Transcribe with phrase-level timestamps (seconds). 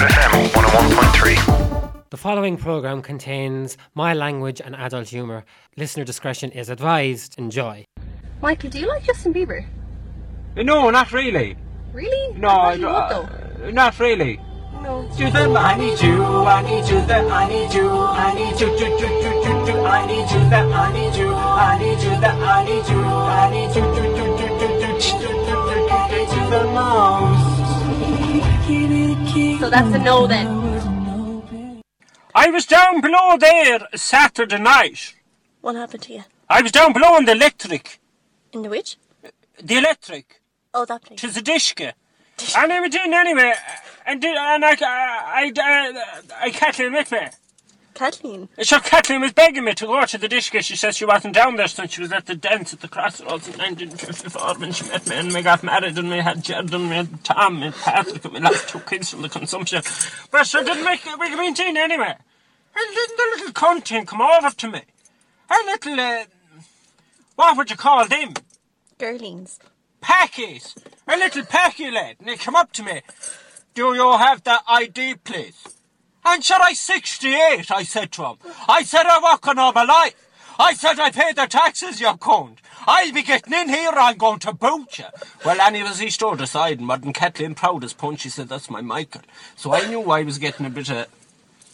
[0.00, 2.08] Flirt FM 101.3.
[2.08, 5.44] The following program contains my language and adult humour.
[5.76, 7.38] Listener discretion is advised.
[7.38, 7.84] Enjoy.
[8.40, 9.66] Michael, do you like Justin Bieber?
[10.56, 11.54] No, not really.
[11.92, 12.34] Really?
[12.38, 13.68] No, I I thought you would, don't.
[13.68, 14.40] Uh, not really.
[14.80, 15.06] No.
[15.18, 18.68] To them, I need you, I need you, that I need you, I need you,
[18.78, 22.20] do, do, do, do, do, I need you, that I need you, I need you,
[22.24, 25.60] that I need you, I need you, do, do, do, do, do, do, do, do,
[25.60, 27.49] do, do, to the most.
[29.30, 31.80] So that's a no then.
[32.34, 35.14] I was down below there Saturday night.
[35.60, 36.24] What happened to you?
[36.48, 38.00] I was down below in the electric.
[38.52, 38.96] In the which?
[39.62, 40.40] The electric.
[40.74, 41.20] Oh, that place.
[41.20, 41.94] to the dishka.
[42.56, 43.52] And I went in anyway,
[44.06, 47.18] and, did, and I, I, I, I, Kathleen with me.
[48.00, 48.48] Kathleen.
[48.62, 50.62] So Kathleen was begging me to go to the dishka.
[50.62, 53.46] She says she wasn't down there since she was at the dance at the Crossroads
[53.46, 56.88] in 1954 when she met me and we got married and we had Jared and
[56.88, 59.82] we had Tom and Patrick and we lost two kids from the consumption.
[60.30, 62.14] But she didn't make it we went in anyway.
[62.74, 64.80] And then the little cunt thing come over to me.
[65.50, 66.24] A little, uh,
[67.36, 68.32] what would you call them?
[68.96, 69.58] Girlings.
[70.00, 70.74] Packies,
[71.06, 73.02] a little packy lad, and he come up to me.
[73.74, 75.79] Do you have that ID, please?
[76.24, 78.36] And said I 68, I said to him.
[78.68, 80.14] I said I work on all my life.
[80.58, 82.58] I said I pay the taxes, you cunt.
[82.86, 85.06] I'll be getting in here, I'm going to boot you.
[85.44, 88.20] Well, anyways, he stood aside and wasn't Kathleen proud as punch.
[88.20, 89.22] She said, that's my Michael.
[89.56, 91.06] So I knew I was getting a bit of,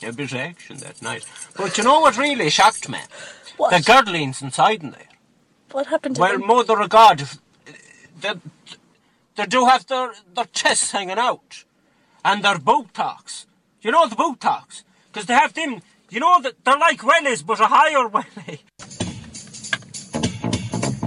[0.02, 1.24] a bit of action that night.
[1.56, 2.98] But you know what really shocked me?
[3.56, 3.70] What?
[3.70, 5.00] The girdlings inside in there.
[5.72, 6.46] What happened to Well, them?
[6.46, 7.22] mother of God,
[8.20, 8.34] they,
[9.34, 11.64] they do have their, their chests hanging out.
[12.24, 13.46] And their buttocks.
[13.82, 14.84] You know the buttocks?
[15.08, 18.60] Because they have them, you know, that they're like wellies, but a higher welly.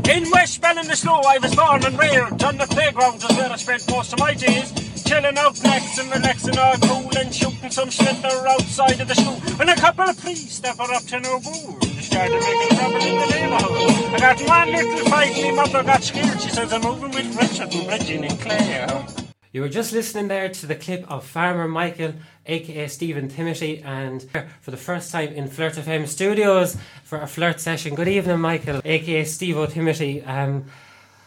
[0.09, 0.61] In West
[0.99, 2.41] snow, I was born and reared.
[2.43, 4.73] On the playground is where I spent most of my days.
[5.03, 9.39] Chilling out next and relaxing all cool and shooting some slither outside of the school.
[9.61, 11.83] And a couple of priests that were up to no good.
[12.01, 14.13] Started making trouble in the neighbourhood.
[14.13, 16.41] I got one little fight, my mother got scared.
[16.41, 19.18] She says I'm moving with Richard and Reggie and Claire.
[19.51, 22.13] You were just listening there to the clip of Farmer Michael,
[22.45, 24.23] aka Stephen Timothy, and
[24.61, 27.95] for the first time in Flirt FM studios for a flirt session.
[27.95, 30.21] Good evening, Michael, aka Steve O'Timothy.
[30.21, 30.65] Um,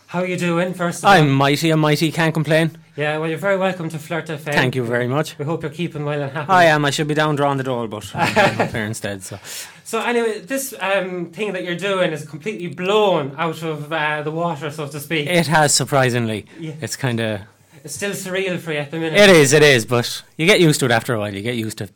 [0.06, 1.10] how are you doing, first of all?
[1.10, 2.78] I'm mighty, I'm mighty, can't complain.
[2.94, 4.52] Yeah, well, you're very welcome to Flirt FM.
[4.52, 5.36] Thank you very much.
[5.36, 6.50] We hope you're keeping well and happy.
[6.50, 9.40] I am, I should be down drawing the door, but I'm up here instead, so.
[9.84, 14.30] So anyway, this um, thing that you're doing is completely blown out of uh, the
[14.30, 15.26] water, so to speak.
[15.26, 16.46] It has, surprisingly.
[16.58, 16.72] Yeah.
[16.80, 17.40] It's kind of.
[17.84, 19.18] It's still surreal for you at the minute.
[19.18, 21.34] It is, it is, but you get used to it after a while.
[21.34, 21.88] You get used to.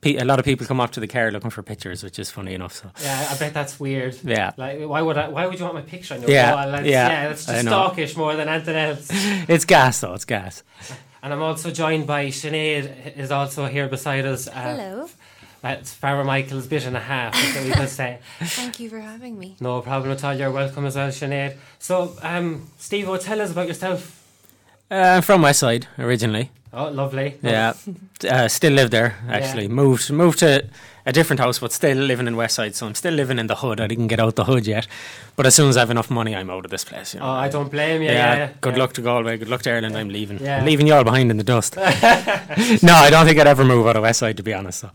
[0.00, 2.30] Pe- a lot of people come up to the car looking for pictures, which is
[2.30, 2.90] funny enough, so.
[3.02, 4.18] Yeah, I bet that's weird.
[4.22, 4.52] Yeah.
[4.56, 5.28] Like, why would I?
[5.28, 6.70] Why would you want my picture on your Yeah, wall?
[6.72, 7.70] That's, yeah, yeah, that's just know.
[7.90, 9.08] stalkish more than anything else.
[9.48, 10.62] It's gas, though, it's gas.
[11.22, 14.46] And I'm also joined by Sinead, is also here beside us.
[14.46, 15.08] Uh, Hello.
[15.62, 18.18] That's Farrah Michael's bit and a half, that's what we could say.
[18.40, 19.56] Thank you for having me.
[19.60, 20.34] No problem at all.
[20.34, 21.56] You're welcome as well, Sinead.
[21.78, 24.22] So, um, Steve, tell us about yourself.
[24.90, 26.50] Uh, I'm from West Side, originally.
[26.72, 27.38] Oh, lovely.
[27.42, 27.74] Yeah.
[28.28, 29.68] Uh, still live there, actually.
[29.68, 30.64] Moved moved to
[31.06, 33.54] a different house, but still living in West Side, so I'm still living in the
[33.56, 33.80] hood.
[33.80, 34.86] I didn't get out the hood yet.
[35.36, 37.14] But as soon as I have enough money, I'm out of this place.
[37.14, 37.26] You know?
[37.26, 38.08] Oh, I don't blame you.
[38.08, 38.48] Yeah, Yeah.
[38.60, 38.80] good yeah.
[38.82, 39.96] luck to Galway, good luck to Ireland.
[39.96, 40.38] I'm leaving.
[40.40, 40.58] Yeah.
[40.58, 41.76] I'm leaving you all behind in the dust.
[41.76, 44.80] no, I don't think I'd ever move out of West Side, to be honest.
[44.80, 44.90] So.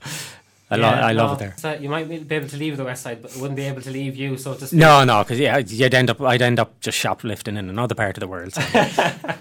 [0.72, 1.54] I, lo- Yeah, I love it there.
[1.58, 3.90] So you might be able to leave the west side, but wouldn't be able to
[3.90, 4.80] leave you, so to speak.
[4.80, 6.22] No, no, because yeah, you'd end up.
[6.22, 8.54] I'd end up just shoplifting in another part of the world.
[8.54, 8.62] so.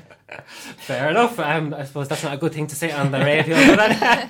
[0.78, 1.39] Fair enough.
[1.39, 3.56] Um, I suppose that's not a good thing to say on the radio.
[3.77, 4.28] but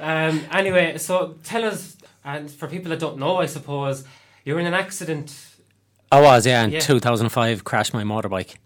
[0.00, 4.04] um, anyway, so tell us, and for people that don't know, I suppose
[4.44, 5.34] you were in an accident.
[6.10, 6.80] I was, yeah, in Yeah.
[6.80, 8.56] 2005, crashed my motorbike,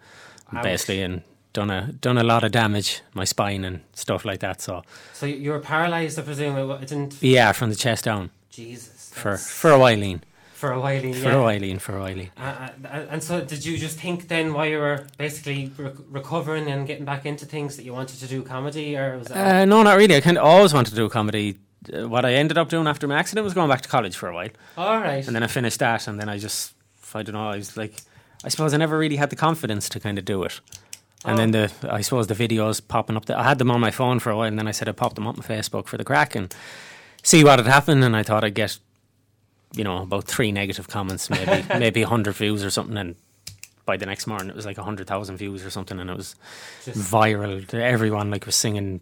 [0.52, 0.62] Ouch.
[0.62, 1.22] basically, and
[1.52, 4.60] done a done a lot of damage, my spine and stuff like that.
[4.60, 4.82] So
[5.14, 6.56] So you were paralysed, I presume.
[6.56, 7.16] It didn't.
[7.22, 9.10] yeah, from the chest down Jesus.
[9.14, 10.22] for for a while, Ian.
[10.58, 11.00] For a while.
[11.00, 11.34] for yeah.
[11.34, 12.26] a while, for a while.
[12.36, 16.66] Uh, uh, and so, did you just think then, while you were basically rec- recovering
[16.68, 19.62] and getting back into things, that you wanted to do comedy, or was that?
[19.62, 20.16] Uh, no, not really.
[20.16, 21.58] I kind of always wanted to do comedy.
[21.92, 24.28] Uh, what I ended up doing after my accident was going back to college for
[24.28, 24.50] a while.
[24.76, 25.24] All right.
[25.24, 26.74] And then I finished that, and then I just,
[27.14, 27.94] I don't know, I was like,
[28.44, 30.60] I suppose I never really had the confidence to kind of do it.
[31.24, 33.90] And then the, I suppose the videos popping up, the, I had them on my
[33.90, 35.96] phone for a while, and then I said I'd pop them up on Facebook for
[35.96, 36.54] the crack and
[37.22, 38.02] see what had happened.
[38.04, 38.78] And I thought I'd get,
[39.74, 42.96] you know, about three negative comments, maybe maybe a hundred views or something.
[42.96, 43.16] And
[43.84, 46.16] by the next morning, it was like a hundred thousand views or something, and it
[46.16, 46.36] was
[46.84, 47.72] Just- viral.
[47.74, 49.00] Everyone like was singing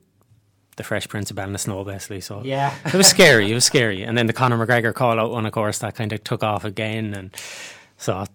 [0.77, 2.21] the Fresh Prince of in the Snow, basically.
[2.21, 2.75] So yeah.
[2.85, 3.51] it was scary.
[3.51, 4.03] It was scary.
[4.03, 6.65] And then the Conor McGregor call out one, of course, that kind of took off
[6.65, 7.15] again.
[7.15, 7.35] And
[7.97, 8.27] so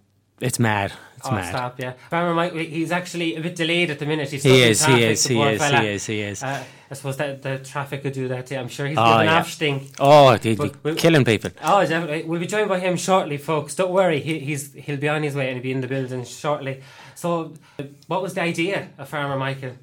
[0.41, 0.91] it's mad.
[1.17, 1.49] It's oh, mad.
[1.49, 1.93] stop, yeah.
[2.09, 4.29] Farmer Mike, he's actually a bit delayed at the minute.
[4.29, 5.81] He's He stuck in is, he traffic, is, the he is, fella.
[5.81, 6.43] he is, he is.
[6.43, 8.55] Uh, I suppose that the traffic could do that too.
[8.57, 9.37] I'm sure he's Oh, yeah.
[9.39, 9.61] off.
[9.99, 11.51] Oh, he'd be we'll- killing people.
[11.63, 12.23] Oh, definitely.
[12.23, 13.75] We'll be joined by him shortly, folks.
[13.75, 16.25] Don't worry, he, he's he'll be on his way and he'll be in the building
[16.25, 16.81] shortly.
[17.15, 19.73] So, uh, what was the idea of Farmer Michael?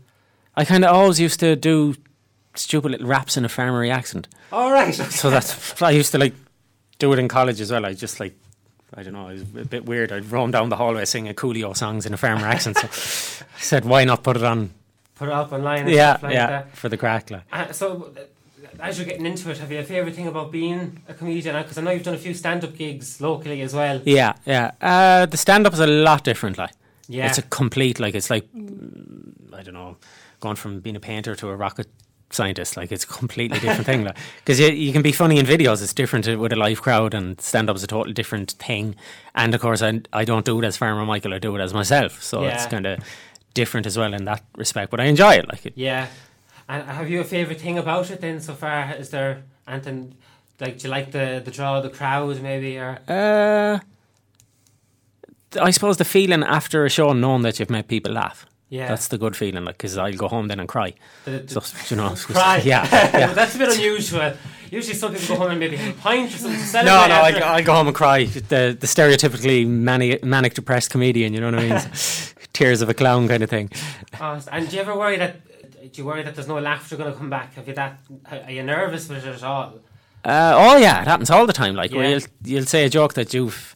[0.56, 1.94] I kind of always used to do
[2.56, 4.26] stupid little raps in a farmery accent.
[4.50, 4.92] All right.
[5.10, 6.34] So that's I used to like
[6.98, 7.86] do it in college as well.
[7.86, 8.34] I just like
[8.94, 10.12] I don't know, it was a bit weird.
[10.12, 12.78] I'd roam down the hallway singing Coolio songs in a farmer accent.
[12.78, 14.70] So I said, why not put it on?
[15.14, 15.80] put it up online.
[15.80, 16.76] And Yeah, stuff like yeah, That.
[16.76, 17.30] for the crack.
[17.30, 17.42] Like.
[17.52, 18.20] Uh, so, uh,
[18.80, 21.56] as you're getting into it, have you a favourite thing about being a comedian?
[21.60, 24.00] Because I know you've done a few stand-up gigs locally as well.
[24.04, 24.70] Yeah, yeah.
[24.80, 26.56] Uh, the stand up is a lot different.
[26.56, 26.70] Like,
[27.08, 27.26] Yeah.
[27.26, 29.96] it's a complete like it's like mm, I don't know,
[30.40, 31.88] going from being a painter to a rocket
[32.30, 32.76] scientist.
[32.76, 34.04] Like, it's a completely different thing.
[34.04, 36.82] Like, because you, you can be funny in videos, it's different to- with a live
[36.82, 38.94] crowd, and stand up is a totally different thing.
[39.34, 41.34] And of course, I I don't do it as Farmer Michael.
[41.34, 42.22] I do it as myself.
[42.22, 42.98] So it's kind of
[43.54, 44.90] different as well in that respect.
[44.90, 45.48] But I enjoy it.
[45.48, 46.06] Like, it, Yeah.
[46.68, 48.92] And have you a favourite thing about it then so far?
[48.98, 50.14] Is there anything,
[50.60, 52.76] like, do you like the, the draw of the crowd maybe?
[52.76, 53.78] Or uh,
[55.58, 58.44] I suppose the feeling after a show, knowing that you've made people laugh.
[58.70, 58.88] Yeah.
[58.88, 60.92] That's the good feeling, like, because I'll go home then and cry.
[61.24, 62.58] the, the, So, you know, cry?
[62.64, 62.86] Yeah,
[63.18, 63.32] yeah.
[63.32, 64.34] That's a bit unusual.
[64.70, 67.08] Usually some people go home and maybe have a pint or something to No, celebrate
[67.08, 67.44] no, I, after.
[67.44, 68.24] I go home and cry.
[68.24, 71.90] The the stereotypically manic, manic depressed comedian, you know what I mean?
[72.52, 73.70] Tears of a clown kind of thing.
[74.20, 75.36] Oh, and do you ever worry that,
[75.92, 77.54] do you worry that there's no laughter going to come back?
[77.54, 77.98] Have you that,
[78.30, 79.78] are you nervous with it at all?
[80.24, 81.74] Uh, oh yeah, it happens all the time.
[81.74, 82.08] Like Yeah.
[82.08, 83.74] you'll you'll say a joke that you've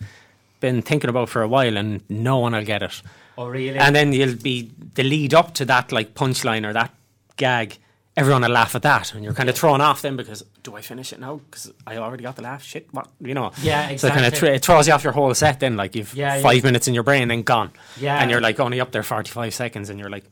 [0.60, 3.00] been thinking about for a while, and no one will get it,
[3.38, 3.78] Oh, really?
[3.78, 6.92] and then you'll be the lead up to that like punchline or that
[7.36, 7.78] gag.
[8.14, 10.82] Everyone will laugh at that, and you're kind of thrown off then because do I
[10.82, 11.36] finish it now?
[11.36, 12.62] Because I already got the laugh.
[12.62, 13.52] Shit, what you know?
[13.62, 13.98] Yeah, exactly.
[13.98, 14.56] So it kind of exactly.
[14.56, 15.60] it throws you off your whole set.
[15.60, 16.42] Then like you've Yeah, yeah.
[16.42, 17.70] five minutes in your brain, then gone.
[17.98, 18.18] Yeah.
[18.18, 20.24] and you're like only up there forty five seconds, and you're like,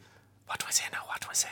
[0.46, 0.98] what do I say now?
[1.06, 1.48] What do I say?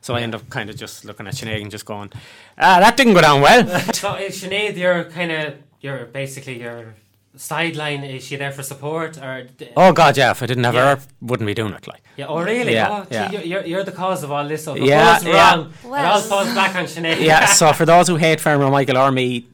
[0.00, 2.12] So I end up kind of just looking at Sinead and just going,
[2.56, 3.66] ah, that didn't go down well.
[3.92, 6.94] So is you're kind of, you're basically your
[7.36, 8.02] sideline?
[8.04, 9.18] Is she there for support?
[9.18, 10.30] or d- oh God, yeah.
[10.30, 10.96] If I didn't have Yeah.
[10.96, 11.86] her, wouldn't be doing it.
[11.86, 12.02] Like.
[12.16, 12.72] Yeah, oh really?
[12.72, 13.30] Yeah, oh, gee, yeah.
[13.30, 14.64] You're, you're, you're the cause of all this.
[14.64, 15.54] So if Yeah, goes yeah.
[15.54, 17.20] wrong, it all falls back on Sinead.
[17.20, 19.46] yeah, so for those who hate Farmer Michael or me,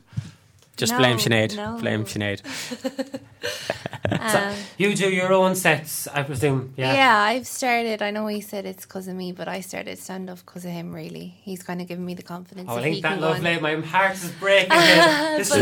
[0.77, 1.57] just No, blame Sinead.
[1.57, 1.79] no.
[1.81, 2.41] Blame Sinead.
[4.11, 6.75] Um, You do your own sets, I presume.
[6.77, 6.93] Yeah.
[6.95, 7.17] yeah.
[7.19, 8.03] I've started.
[8.03, 10.71] I know he said it's because of me, but I started stand up because of
[10.73, 10.93] him.
[10.95, 12.69] Really, he's kind of given me the confidence.
[12.71, 13.59] Oh, I think that can lovely.
[13.61, 14.71] My heart is breaking.
[14.81, 15.39] here.
[15.39, 15.57] This is-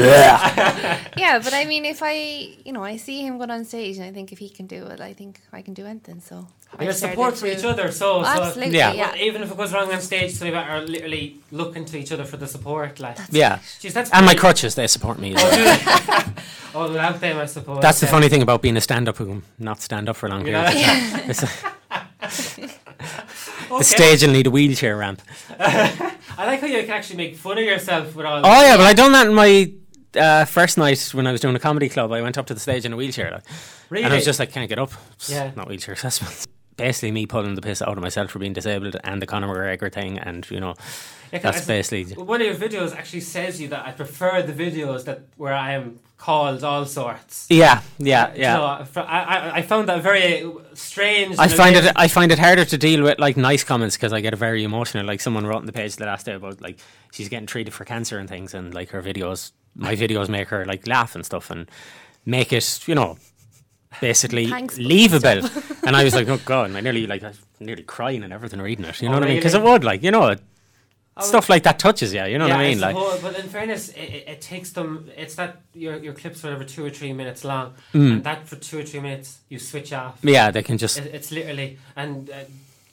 [1.16, 4.06] Yeah, but I mean, if I, you know, I see him going on stage, and
[4.06, 6.20] I think if he can do it, I think I can do anything.
[6.20, 6.48] So
[6.78, 7.90] And your support for each other.
[7.90, 8.92] So, so Absolutely, Yeah.
[8.92, 9.10] yeah.
[9.10, 12.12] Well, even if it goes wrong on stage, so we are literally looking to each
[12.12, 13.00] other for the support.
[13.00, 13.58] Like, Yeah.
[13.80, 15.34] Jeez, that's And my crutches, they support me.
[15.36, 16.24] as.
[16.72, 17.82] Oh, without them, I suppose.
[17.82, 18.12] That's the yeah.
[18.12, 20.46] funny thing about being a stand up who can not stand up for a long
[20.46, 20.76] You period.
[20.76, 21.20] know?
[21.26, 21.42] It's
[22.52, 22.70] Okay.
[23.78, 25.20] The stage will need a wheelchair ramp.
[25.58, 28.40] I like how you can actually make fun of yourself with all.
[28.44, 29.72] Oh, yeah, but I done that in my
[30.16, 32.12] uh, first night when I was doing a comedy club.
[32.12, 33.30] I went up to the stage in a wheelchair.
[33.32, 33.42] Like,
[33.88, 34.04] really?
[34.04, 34.92] And I was just like, can't get up.
[35.14, 35.50] It's Yeah.
[35.56, 36.30] Not wheelchair accessible.
[36.80, 39.92] Basically, me pulling the piss out of myself for being disabled and the Conor McGregor
[39.92, 40.18] thing.
[40.18, 40.74] And, you know,
[41.32, 42.14] Yeah, that's basically.
[42.14, 45.72] One of your videos actually says you that I prefer the videos that where I
[45.72, 47.46] am called all sorts.
[47.48, 48.84] Yeah, yeah, yeah.
[48.84, 51.36] fr- I, I, found that very strange.
[51.38, 51.90] I find it.
[51.96, 55.06] I find it harder to deal with like nice comments because I get very emotional.
[55.06, 56.78] Like someone wrote on the page the last day about like
[57.12, 60.64] she's getting treated for cancer and things, and like her videos, my videos make her
[60.66, 61.70] like laugh and stuff and
[62.26, 63.16] make it, you know,
[64.00, 65.82] basically Thanks, but leavable.
[65.86, 68.32] and I was like, oh god, and I nearly like I was nearly crying and
[68.32, 69.00] everything reading it.
[69.02, 69.36] You know Oh, what I mean?
[69.38, 70.40] Because it would like you know it,
[71.16, 72.24] Oh, stuff like that touches you.
[72.24, 72.80] You know yeah, what I mean?
[72.80, 75.10] Like suppose, but in fairness, it, it, it takes them.
[75.16, 78.12] It's that your your clips are whatever two or three minutes long, Mm.
[78.12, 80.18] and that for two or three minutes you switch off.
[80.22, 81.78] yeah, they can just It, it's literally.
[81.96, 82.44] And uh,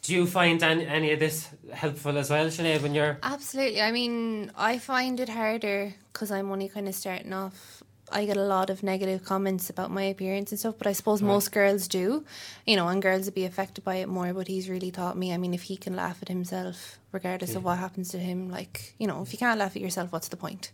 [0.01, 3.17] do you find any, any of this helpful as well, Sinead, when you're?
[3.23, 3.81] Absolutely.
[3.81, 7.76] I mean, I find it harder because I'm only kind of starting off.
[8.11, 11.21] I get a lot of negative comments about my appearance and stuff, but I suppose
[11.21, 12.23] most girls do,
[12.65, 14.33] you know, and girls would be affected by it more.
[14.33, 15.33] But he's really taught me.
[15.33, 18.93] I mean, if he can laugh at himself, regardless of what happens to him, like
[18.97, 20.71] you know, if you can't laugh at yourself, what's the point?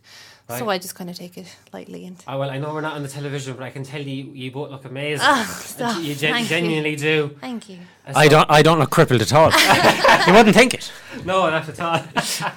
[0.48, 2.22] So I just kind of take it lightly and.
[2.28, 4.50] Oh, well, I know we're not on the television, but I can tell you, you
[4.50, 5.26] both look amazing.
[5.26, 6.02] Oh, stop.
[6.02, 6.56] you gen- Thank you.
[6.56, 7.34] genuinely do.
[7.40, 7.78] Thank you.
[8.06, 9.50] And I don't I don't look crippled at all.
[10.26, 10.92] you wouldn't think it.
[11.24, 12.00] No, not at all.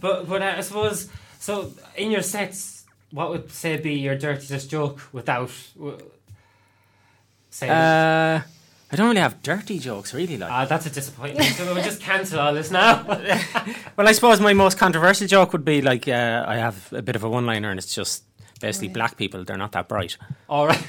[0.00, 1.72] but but uh, I suppose so.
[1.96, 2.77] In your sets,
[3.10, 5.50] what would say be your dirtiest joke without
[7.50, 7.72] saying?
[7.72, 8.42] Uh,
[8.90, 10.38] I don't really have dirty jokes, really.
[10.38, 11.46] Like, Ah, that's a disappointment.
[11.54, 13.04] so we'll just cancel all this now.
[13.96, 17.16] well, I suppose my most controversial joke would be like uh, I have a bit
[17.16, 18.24] of a one-liner, and it's just
[18.60, 18.94] basically yeah.
[18.94, 19.44] black people.
[19.44, 20.16] They're not that bright.
[20.48, 20.82] all right.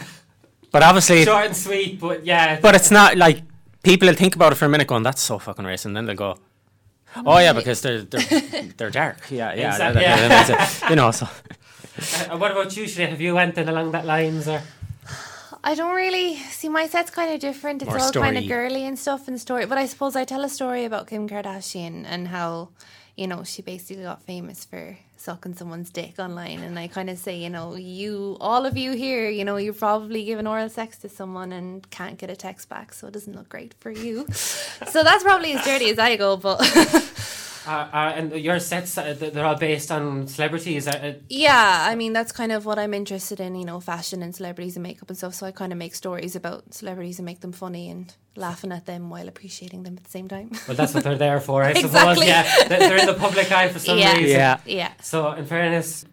[0.72, 2.60] But obviously, short and sweet, but yeah.
[2.62, 3.42] but it's not like
[3.82, 6.06] people will think about it for a minute, going, "That's so fucking racist," and then
[6.06, 6.38] they'll go.
[7.26, 8.42] Oh yeah, because they're they're,
[8.78, 9.18] they're dark.
[9.32, 10.28] Yeah, yeah, Exact- that- yeah.
[10.28, 10.90] that- that's it.
[10.92, 11.10] you know.
[11.10, 11.28] So
[12.00, 13.10] Uh, what about you, Sinead?
[13.10, 14.62] Have you went in along that lines or?
[15.64, 17.82] I don't really see my set's kind of different.
[17.82, 19.66] It's More all kind of girly and stuff and story.
[19.66, 22.70] But I suppose I tell a story about Kim Kardashian and how,
[23.18, 26.60] you know, she basically got famous for sucking someone's dick online.
[26.60, 29.74] And I kind of say, you know, you, all of you here, you know, you're
[29.74, 33.36] probably giving oral sex to someone and can't get a text back, so it doesn't
[33.36, 34.26] look great for you.
[34.32, 36.38] so that's probably as dirty as I go.
[36.38, 36.60] But
[37.68, 40.88] Uh, uh, and your sets uh, they're all based on celebrities.
[40.88, 44.24] Uh, uh, yeah, I mean, that's kind of what I'm interested in, you know, fashion
[44.24, 45.34] and celebrities and makeup and stuff.
[45.34, 48.86] So I kind of make stories about celebrities and make them funny and laughing at
[48.86, 50.52] them while appreciating them at the same time.
[50.68, 51.86] well, that's what they're there for, I suppose.
[51.86, 52.28] Exactly.
[52.28, 54.14] Yeah, They- they're in the public eye for some yeah.
[54.14, 54.30] reason.
[54.30, 54.60] Yeah.
[54.66, 54.94] Yeah.
[55.02, 56.06] So, in fairness,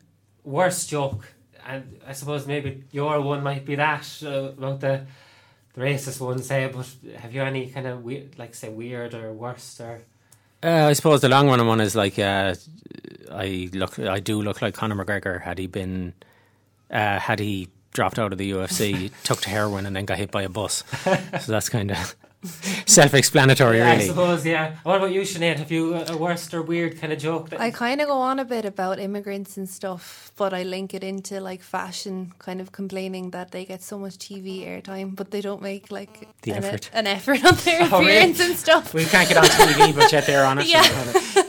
[0.44, 1.28] worst joke,
[1.66, 5.06] and I suppose maybe your one might be that uh, about the
[5.74, 6.68] the racist one, say.
[6.72, 6.86] But
[7.18, 10.00] have you any kind of weird, like say, weird or worst or?
[10.66, 12.54] Uh, I suppose the long run one is like uh,
[13.30, 16.14] I look, I do look like Conor McGregor had he been,
[16.90, 20.30] uh, had he dropped out of the UFC, took to heroin, and then got hit
[20.30, 20.82] by a bus.
[21.04, 22.16] so that's kind of
[22.86, 24.44] self-explanatory, Yeah, I suppose.
[24.46, 24.74] Yeah.
[24.82, 25.56] What about you, Sinead?
[25.58, 27.50] Have you a a worst or weird kind of joke?
[27.50, 30.94] That I kind of go on a bit about immigrants and stuff, but I link
[30.94, 35.30] it into like fashion, kind of complaining that they get so much TV airtime, but
[35.30, 36.90] they don't make like The an, effort.
[36.92, 38.12] an effort on their Oh, really?
[38.16, 38.94] appearance and stuff.
[38.94, 40.66] We can't get on TV, but yet they're on it.
[40.66, 40.82] Yeah.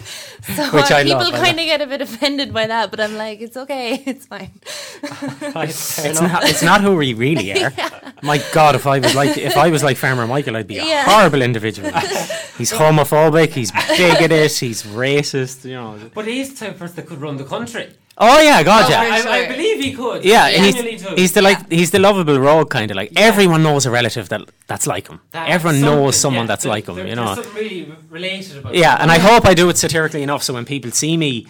[0.43, 2.99] So Which I people love, I kind of get a bit offended by that, but
[2.99, 4.51] I'm like, it's okay, it's fine.
[5.55, 7.73] It's not, it's not who we really are.
[8.23, 10.85] My God, if I was like if I was like Farmer Michael, I'd be a
[10.85, 11.05] Yeah.
[11.05, 11.91] horrible individual.
[12.57, 13.49] He's homophobic.
[13.49, 14.51] He's bigoted.
[14.51, 15.65] He's racist.
[15.65, 15.99] You know.
[16.13, 17.89] But he's the type of person that could run the country.
[18.19, 19.01] Oh yeah, God Oh, yeah.
[19.01, 20.25] I, I believe he could.
[20.25, 23.61] Yeah, I he's, genuinely he's the like he's the lovable rogue kind of like everyone
[23.61, 25.19] knows a relative that that's like him.
[25.31, 26.47] That's everyone knows someone yeah.
[26.47, 26.95] that's There- like him.
[26.95, 27.35] there- You know.
[27.35, 28.73] something really related about.
[28.73, 29.01] Yeah, it.
[29.01, 31.45] and I hope I do it satirically enough so when people see me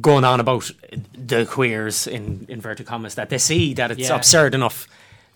[0.00, 0.70] going on about
[1.16, 4.14] the queers in inverted commas that they see that it's Yeah.
[4.16, 4.86] absurd enough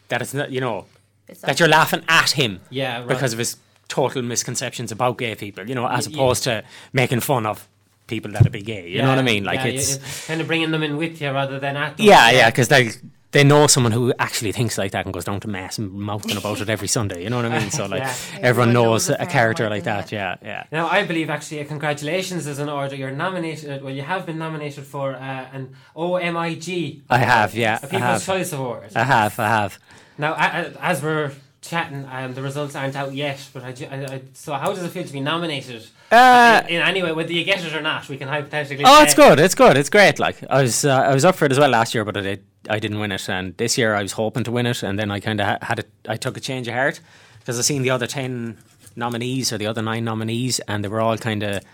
[0.08, 0.84] that it's not you know
[1.28, 3.08] It's that you're laughing at him Yeah, right.
[3.08, 3.56] because of his
[3.88, 7.66] total misconceptions about gay people, you know, as Y- opposed to making fun of
[8.14, 8.84] people that are big gay.
[8.94, 9.42] You know what I mean?
[9.50, 12.06] Like yeah, it's kind of bringing them in with you rather than at them.
[12.12, 12.90] yeah, yeah, because they
[13.36, 16.36] they know someone who actually thinks like that and goes down to mass and mouthing
[16.36, 17.18] about it every Sunday.
[17.24, 17.70] You know what I mean?
[17.78, 18.48] So like Yeah.
[18.50, 20.06] everyone knows a a character like that.
[20.12, 20.62] Yeah, yeah.
[20.78, 22.94] Now, I believe actually, uh, congratulations is in order.
[23.00, 23.82] You're nominated.
[23.84, 25.64] Well, you have been nominated for uh, an
[25.96, 27.00] OMIG.
[27.10, 28.24] I have, yeah, a People's have.
[28.26, 28.90] Choice Award.
[28.94, 29.78] I have, I have.
[30.18, 33.40] Now, a- a- as we're chatting, um, the results aren't out yet.
[33.54, 35.86] But I, I, I, so, how does it feel to be nominated?
[36.12, 38.84] Uh, in, in any way, whether you get it or not, we can hypothetically.
[38.86, 39.40] Oh, it's good.
[39.40, 39.76] It's good.
[39.76, 40.18] It's great.
[40.18, 42.20] Like I was, uh, I was up for it as well last year, but I
[42.20, 43.28] did, I didn't win it.
[43.28, 45.58] And this year, I was hoping to win it, and then I kind of ha-
[45.62, 45.90] had it.
[46.06, 47.00] I took a change of heart
[47.38, 48.58] because I seen the other ten
[48.94, 51.64] nominees or the other nine nominees, and they were all kind of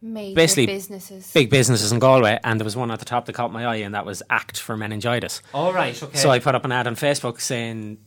[0.00, 1.32] Major Basically, businesses.
[1.32, 2.38] big businesses in Galway.
[2.44, 4.58] And there was one at the top that caught my eye, and that was Act
[4.58, 5.42] for Meningitis.
[5.52, 6.00] All right.
[6.00, 6.16] Okay.
[6.16, 7.98] So I put up an ad on Facebook saying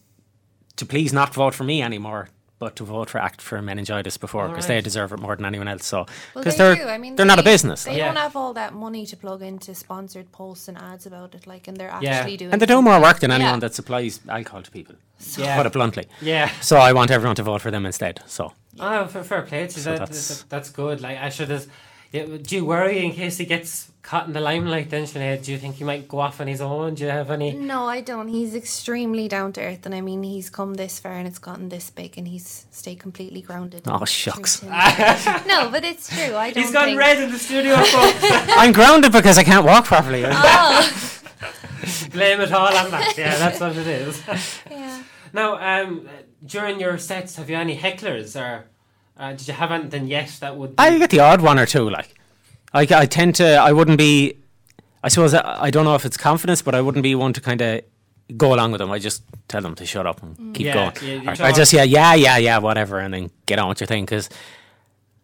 [0.78, 2.30] to please not vote for me anymore.
[2.62, 5.68] But to vote for Act for Meningitis before, because they deserve it more than anyone
[5.74, 5.84] else.
[5.94, 5.98] So,
[6.36, 6.90] Well, because they are.
[6.98, 7.80] I mean, they're not a business.
[7.86, 8.06] They Yeah.
[8.10, 11.68] don't have all that money to plug into sponsored posts and ads about it, like,
[11.70, 12.18] and they're Yeah.
[12.18, 12.52] actually doing.
[12.52, 13.38] And they do more work than Yeah.
[13.40, 14.96] anyone that supplies alcohol to people.
[15.38, 15.58] Yeah.
[15.58, 16.06] Put it bluntly.
[16.22, 16.50] yeah.
[16.62, 18.16] So I want everyone to vote for them instead.
[18.28, 19.66] So Oh, fair, fair play.
[19.68, 21.02] To So that, that's- that's, that's good.
[21.02, 21.66] Like I should have.
[22.12, 24.90] Yeah, do you worry in case he gets caught in the limelight?
[24.90, 26.96] Then Sinead, do you think he might go off on his own?
[26.96, 27.54] Do you have any?
[27.54, 28.28] No, I don't.
[28.28, 31.70] He's extremely down to earth, and I mean, he's come this far and it's gotten
[31.70, 33.84] this big, and he's stayed completely grounded.
[33.88, 34.62] Oh, shucks.
[34.64, 36.36] no, but it's true.
[36.36, 36.62] I don't.
[36.62, 38.18] He's gone think- red in the studio, folks.
[38.58, 40.24] I'm grounded because I can't walk properly.
[40.26, 41.08] Oh,
[42.12, 43.18] Blame it all on that.
[43.18, 44.22] Yeah, that's what it is.
[44.70, 45.02] yeah.
[45.32, 46.10] now, um,
[46.46, 48.66] during your sets, have you any hecklers or
[49.22, 50.74] uh, did you have anything Yes, that would?
[50.78, 51.90] I get the odd one or two.
[51.90, 52.14] Like
[52.74, 53.46] I, I tend to.
[53.56, 54.38] I wouldn't be.
[55.04, 57.42] I suppose I, I don't know if it's confidence, but I wouldn't be one to
[57.42, 57.82] kind of
[58.38, 58.92] go along with them.
[58.92, 61.24] I just tell them to shut up and keep Yeah, going.
[61.24, 63.88] yeah, Or I just yeah, yeah, yeah, yeah, whatever, and then get on with your
[63.88, 64.06] thing.
[64.06, 64.30] Because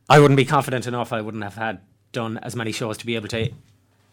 [0.09, 1.11] I wouldn't be confident enough.
[1.13, 1.79] I wouldn't have had
[2.11, 3.49] done as many shows to be able to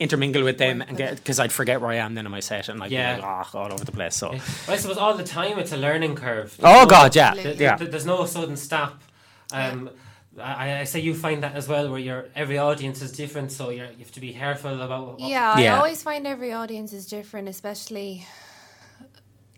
[0.00, 2.68] intermingle with them and get because I'd forget where I am then in my set
[2.68, 3.16] and I'd Yeah.
[3.16, 4.16] be like oh, all over the place.
[4.16, 6.56] So Well, I suppose all the time it's a learning curve.
[6.62, 7.76] oh There's god, yeah, no- yeah.
[7.76, 9.00] th- There's no sudden stop.
[9.54, 9.90] Um,
[10.38, 13.70] I, I say you find that as well, where your every audience is different, so
[13.70, 15.20] you're, you have to be careful about.
[15.20, 15.74] What, Yeah, Yeah.
[15.74, 18.26] I always find every audience is different, especially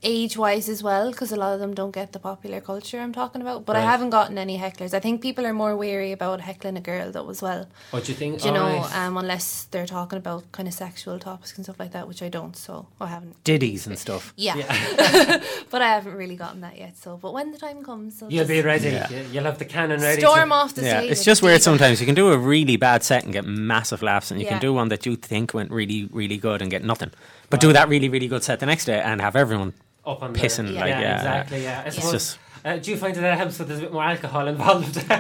[0.03, 3.13] age wise as well, because a lot of them don't get the popular culture I'm
[3.13, 3.65] talking about.
[3.65, 4.93] But I haven't gotten any hecklers.
[4.95, 7.67] I think people are more wary about heckling a girl though as well.
[7.91, 8.41] What do you think?
[8.43, 8.95] Do you know, Alright.
[8.97, 12.29] um, unless they're talking about kind of sexual topics and stuff like that, which I
[12.29, 12.55] don't.
[12.57, 13.43] So I haven't.
[13.45, 14.33] Ditties and stuff.
[14.37, 14.55] Yeah,
[15.71, 16.97] but I haven't really gotten that yet.
[16.97, 18.89] So, but when the time comes, so You'll just be ready.
[18.91, 19.09] Yeah.
[19.11, 20.21] You- You'll have the cannon ready.
[20.21, 21.11] storm to, off the Yeah, stage.
[21.13, 22.01] it's just weird sometimes.
[22.01, 24.53] You can do a really bad set and get massive laughs, and you Yeah.
[24.53, 27.11] can do one that you think went really, really good and get nothing.
[27.51, 29.73] But do that really, really good set the next day and have everyone
[30.07, 30.73] Up on the, pissing.
[30.73, 30.81] Yeah.
[30.81, 31.63] Like, yeah, yeah, exactly.
[31.63, 33.83] Yeah, I It's suppose, just- uh, do you find that that helps with there's a
[33.85, 35.05] bit more alcohol involved?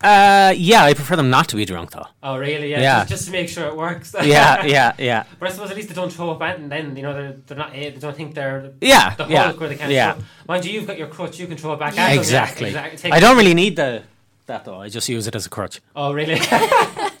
[0.00, 2.06] Uh, yeah, I prefer them not to be drunk though.
[2.22, 2.70] oh, really?
[2.70, 2.80] Yeah.
[2.80, 2.98] Yeah.
[3.00, 4.14] Just, just to make sure it works.
[4.14, 7.02] Yeah, yeah, yeah, But I suppose at least they don't throw up and then you
[7.02, 9.74] know they're, they're not eh, they don't think they're yeah, the yeah, Hulk where they
[9.74, 10.12] can't yeah.
[10.12, 10.22] throw.
[10.46, 12.12] Mind you, you've got your crutch, you can throw it back Yeah.
[12.12, 12.70] Exactly.
[12.70, 13.10] Yeah, exactly.
[13.10, 14.04] I don't really need the
[14.46, 14.80] that though.
[14.80, 15.80] I just use it as a crutch.
[15.96, 16.36] Oh, really?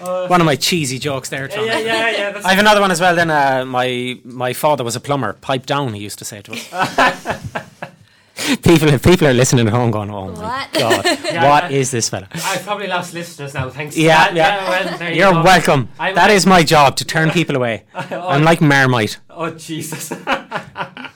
[0.00, 1.66] One of my cheesy jokes there, Tom.
[1.66, 2.30] yeah, yeah, yeah.
[2.32, 3.14] That's I have another one as well.
[3.14, 5.32] Then uh, my my father was a plumber.
[5.34, 6.62] Pipe down, he used to say to us.
[8.62, 10.72] people, people are listening at home, going, "Oh my What?
[10.72, 13.68] god, Yeah, what I- is this fella?" I've probably lost listeners now.
[13.70, 13.94] Thanks.
[13.94, 14.34] to Yeah, that.
[14.34, 14.68] yeah.
[14.70, 15.42] well, there you You're go.
[15.42, 15.88] welcome.
[15.98, 17.84] I'm- That is my job to turn people away.
[17.94, 19.18] I'm like Marmite.
[19.28, 20.12] Oh Jesus.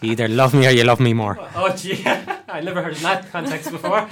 [0.03, 1.39] Either love me or you love me more.
[1.55, 4.09] Oh gee, I never heard in that context before.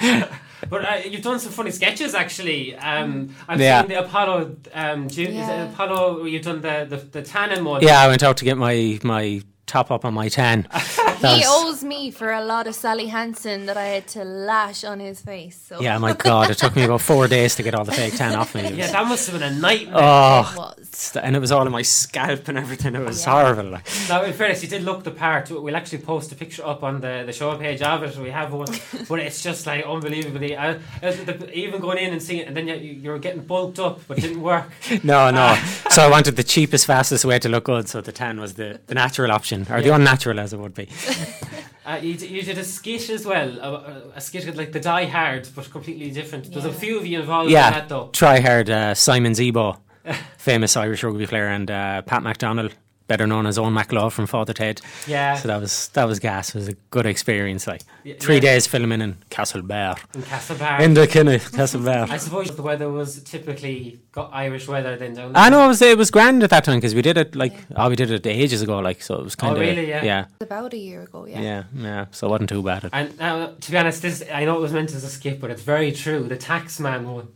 [0.72, 2.74] But uh, you've done some funny sketches actually.
[2.76, 3.80] Um, I've Yeah.
[3.82, 4.56] seen the Apollo.
[4.72, 5.64] Um, Ju- is Yeah.
[5.64, 6.24] it Apollo?
[6.24, 7.82] You've done the the, the tannin one.
[7.82, 10.66] Yeah, I went out to get my my top up on my tan.
[11.22, 14.84] That He owes me for a lot of Sally Hansen that I had to lash
[14.84, 15.58] on his face.
[15.68, 18.16] So yeah, my God, it took me about four days to get all the fake
[18.16, 18.62] tan off me.
[18.82, 19.94] Yeah, that must have been a nightmare.
[19.96, 21.16] it Oh, was.
[21.22, 22.94] and it was all in my scalp and everything.
[22.94, 23.32] It was Yeah.
[23.32, 23.78] horrible.
[24.08, 25.50] Now, in fairness, you did look the part.
[25.50, 28.16] We'll actually post a picture up on the, the show page of it.
[28.18, 28.68] We have one,
[29.08, 30.56] but it's just like unbelievably.
[30.56, 33.78] I, uh, the, even going in and seeing it, and then you, you're getting bulked
[33.78, 34.68] up, but it didn't work.
[35.04, 35.54] No, no.
[35.90, 37.88] so I wanted the cheapest, fastest way to look good.
[37.88, 40.88] So the tan was the, the natural option, or the unnatural as it would be.
[41.84, 44.78] Uh, you, d- you did a skit as well, a, a skit with, like the
[44.78, 46.48] Die Hard, but completely different.
[46.52, 48.08] There's a few of you involved yeah, in that though.
[48.12, 48.70] try hard.
[48.70, 49.78] Uh, Simon Zebo,
[50.38, 52.70] famous Irish rugby player, and uh, Pat McDonnell,
[53.06, 54.80] better known as Eoin McLove from Father Ted.
[55.06, 56.50] Yeah, So that was that was gas.
[56.50, 57.66] It was a good experience.
[57.66, 58.40] Like Yeah, three yeah.
[58.40, 60.80] days filming in Castlebar, in Castlebar.
[60.80, 65.32] in the kind of I suppose the weather was typically got Irish weather then down
[65.34, 67.54] I know it was it was grand at that time because we did it like
[67.76, 69.88] oh we did it ages ago like so it was kind of oh, really?
[69.88, 70.04] Yeah.
[70.04, 71.40] yeah About a year ago, yeah.
[71.40, 72.88] yeah yeah so it wasn't too bad.
[72.92, 75.50] And uh, to be honest, this I know it was meant as a skip, but
[75.50, 76.22] it's very true.
[76.24, 77.28] The taxman one.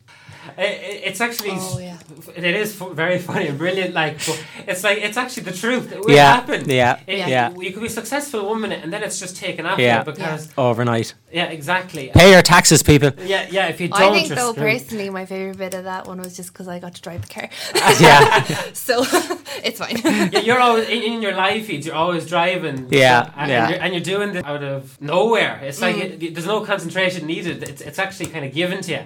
[0.58, 1.96] I- I- It's actually Oh, yeah.
[2.34, 3.94] it is very funny and brilliant.
[3.94, 5.92] Like, but it's like it's actually the truth.
[5.92, 6.68] It will Yeah, happen.
[6.68, 7.50] yeah, It- yeah.
[7.58, 10.02] You could be successful one minute and then it's just taken after Yeah.
[10.02, 12.10] because Overnight, yeah, exactly.
[12.14, 13.10] pay your taxes, people.
[13.24, 13.66] Yeah, yeah.
[13.68, 14.66] If you don't, I think though screwed.
[14.80, 17.32] personally my favorite bit of that one was just because I got to drive the
[17.34, 17.48] car,
[18.00, 19.04] yeah, so
[19.64, 19.98] it's fine.
[20.32, 21.86] Yeah, you're always in, in your live feeds.
[21.86, 22.88] You're always driving.
[22.90, 23.62] Yeah, and, yeah.
[23.62, 25.60] And, you're, and you're doing this out of nowhere.
[25.62, 26.22] It's like Mm.
[26.22, 27.62] it, there's no concentration needed.
[27.62, 29.00] It's, it's actually kind of given to you.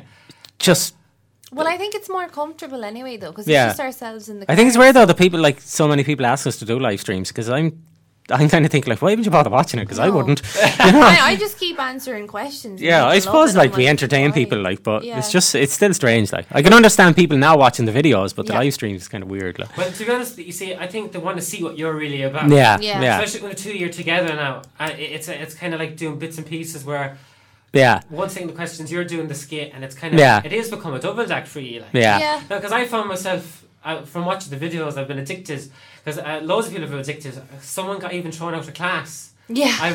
[0.59, 0.95] just
[1.53, 3.69] well, I think it's more comfortable anyway though because Yeah.
[3.69, 4.51] it's just ourselves in the.
[4.51, 6.79] I think it's weird though The people like so many people ask us to do
[6.79, 7.83] live streams because I'm
[8.33, 10.41] I'm kind of think like why would you bother watching it because I wouldn't.
[10.87, 11.01] You know?
[11.03, 12.81] I, I just keep answering questions.
[12.81, 14.35] Yeah, I suppose like I'm we entertain why?
[14.35, 15.19] people, like, but Yeah.
[15.19, 16.33] it's just it's still strange.
[16.33, 18.61] Like, I can understand people now watching the videos, but the Yeah.
[18.61, 19.59] live stream is kind of weird.
[19.59, 21.93] Like, Well, to be honest, you see, I think they want to see what you're
[22.05, 22.49] really about.
[22.49, 23.03] yeah, Yeah.
[23.03, 25.97] yeah, Especially when the two of you're together now, it- it's it's kind of like
[25.97, 27.19] doing bits and pieces where
[27.73, 30.43] yeah, one thing the questions you're doing the skit, and it's kind of Yeah.
[30.45, 31.81] it is become a double act for you.
[31.81, 31.91] Like.
[31.95, 32.41] yeah, Yeah.
[32.49, 35.71] Because I found myself uh, from watching the videos, I've been addicted
[36.05, 37.41] because uh, loads of people have been addicted.
[37.61, 39.33] Someone got even thrown out of class.
[39.49, 39.77] Yeah.
[39.81, 39.89] I,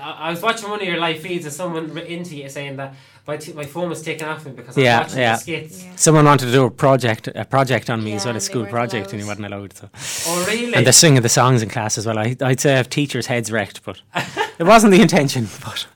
[0.00, 2.76] I, I was watching one of your live feeds and someone writ into you saying
[2.76, 2.94] that
[3.26, 5.32] my, t- my phone was taken off me because I was Yeah, watching yeah.
[5.34, 5.84] the skits.
[5.84, 5.96] Yeah.
[5.96, 8.62] Someone wanted to do a project, a project on me as Yeah, well, a school
[8.62, 9.38] weren't project, and he allowed.
[9.40, 9.72] wasn't allowed.
[9.76, 10.72] So, Oh, really?
[10.74, 12.18] and the singing the songs in class as well.
[12.18, 14.00] I, I'd say I have teachers' heads wrecked, but
[14.58, 15.46] it wasn't the intention.
[15.62, 15.86] But But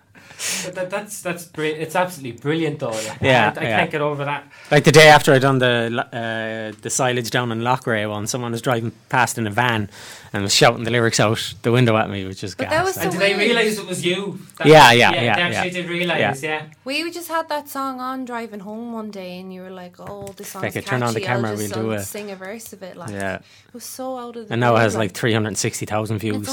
[0.74, 1.82] that, that's that's brilliant.
[1.82, 2.90] It's absolutely brilliant, though.
[2.90, 3.78] Like, Yeah, I, I yeah.
[3.78, 4.44] can't get over that.
[4.70, 8.52] like the day after I done the uh, the silage down in Loughrea one, someone
[8.52, 9.88] was driving past in a van
[10.32, 12.72] and was shouting the lyrics out the window at me, which is But gas.
[12.72, 13.04] that was like.
[13.06, 14.38] And So did they realise it was you?
[14.59, 15.82] That- Yeah, yeah, yeah, They actually yeah.
[15.82, 16.42] did realise.
[16.42, 16.66] Yeah.
[16.85, 20.26] We just had that song on driving home one day, and you were like, "Oh,
[20.37, 20.87] this song's Like, catchy.
[20.87, 23.11] turn on the camera, I'll just we'll do it." sing a verse of it." Like,
[23.11, 23.37] Yeah.
[23.37, 24.52] it was so out of the.
[24.52, 26.48] And now it has like 360,000 views,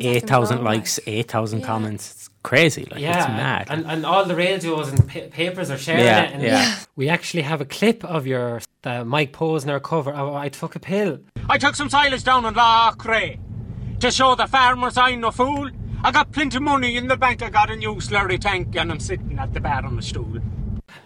[0.00, 1.66] eight thousand likes, 8,000 Yeah.
[1.66, 2.10] comments.
[2.12, 2.86] It's crazy.
[2.90, 3.66] Like, Yeah, it's mad.
[3.70, 6.32] And, and all the radios and pa- papers are sharing Yeah, it.
[6.34, 6.78] And yeah.
[6.96, 10.80] We actually have a clip of your the Mike Posner cover of I Took a
[10.80, 11.18] Pill.
[11.48, 13.38] I took some silage down on Loughrea
[14.00, 15.70] to show the farmers I'm no fool.
[16.04, 17.42] I got plenty of money in the bank.
[17.42, 20.38] I got a new slurry tank and I'm sitting at the bar on the stool.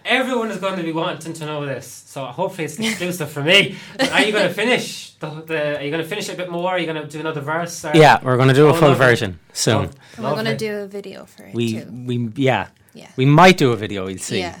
[0.05, 3.75] Everyone is going to be wanting to know this, so hopefully it's exclusive for me.
[3.97, 5.77] But are you going to finish the, the?
[5.79, 6.71] Are you going to finish it a bit more?
[6.71, 7.83] Are you going to do another verse?
[7.85, 7.91] Or?
[7.93, 9.05] Yeah, we're going to do a Oh, full lovely.
[9.05, 9.89] version soon.
[10.17, 11.87] Oh, we're going to do a video for it we too.
[12.05, 13.09] we yeah Yeah.
[13.15, 14.05] we might do a video.
[14.05, 14.39] We'll see.
[14.39, 14.59] Yeah.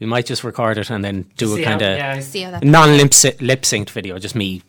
[0.00, 2.50] We might just record it and then do See a kind of yeah, See how
[2.52, 4.62] that non lip lip synced video, just me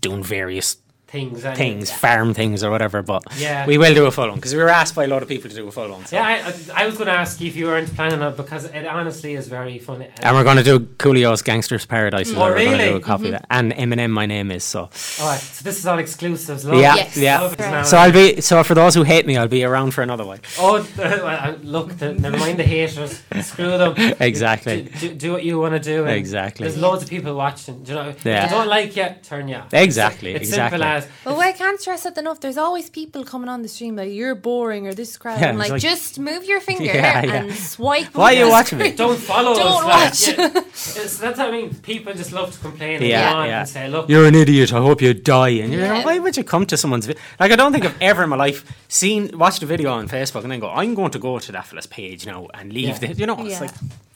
[0.00, 0.76] doing various
[1.08, 1.44] things.
[1.44, 3.02] and- things, farm things or whatever.
[3.02, 3.66] But Yeah.
[3.66, 5.48] we will do a full one because we were asked by a lot of people
[5.48, 6.04] to do a full one.
[6.06, 6.16] So.
[6.16, 8.64] Yeah, I, I, was going to ask you if you weren't planning on it because
[8.64, 10.08] it honestly is very funny.
[10.20, 12.32] And we're going to do Coolio's Gangsters Paradise.
[12.34, 12.50] Oh.
[12.52, 12.90] Really?
[12.90, 13.32] do a copy of mm-hmm.
[13.32, 13.46] that.
[13.50, 14.80] And Eminem, my name is so.
[15.20, 16.64] All right, so this is all exclusives.
[16.64, 17.16] Yeah, Yes.
[17.16, 17.40] yeah.
[17.40, 17.86] Love.
[17.86, 18.40] So I'll be.
[18.40, 20.40] So for those who hate me, I'll be around for another one.
[20.58, 20.86] Oh,
[21.62, 23.22] look, the, never mind the haters.
[23.42, 23.94] Screw them.
[24.26, 24.82] Exactly.
[24.82, 26.04] Do, do, do what you want to do.
[26.06, 26.66] Exactly.
[26.66, 27.82] There's loads of people watching.
[27.82, 28.14] Do you know?
[28.24, 28.44] Yeah.
[28.44, 29.62] If they don't like you, turn you.
[29.72, 30.78] Exactly, It's exactly.
[31.04, 31.36] Simple as.
[31.36, 32.40] But I can't stress it enough.
[32.40, 35.40] There's always people coming on the stream like you're boring or this crowd.
[35.40, 37.34] Yeah, I'm like, like- just move your finger Yeah, yeah.
[37.42, 38.14] and swipe.
[38.14, 38.92] Why are you the watching me?
[38.92, 40.28] Don't follow Don't us.
[40.28, 40.38] watch.
[40.38, 40.60] Like, yeah.
[41.04, 41.74] It's, that's what I mean.
[41.74, 43.60] People just love to complain and Yeah, go on yeah.
[43.60, 44.72] and say, look, You're an idiot.
[44.72, 45.48] I hope you die.
[45.62, 45.94] And you're Yeah.
[45.94, 47.50] like, why would you come to someone's vi- like?
[47.52, 50.50] I don't think I've ever in my life seen watched a video on Facebook and
[50.52, 52.98] then go, I'm going to go to that fella's page now and leave Yeah.
[52.98, 53.14] the.
[53.14, 53.60] You know, it's Yeah.
[53.60, 53.70] like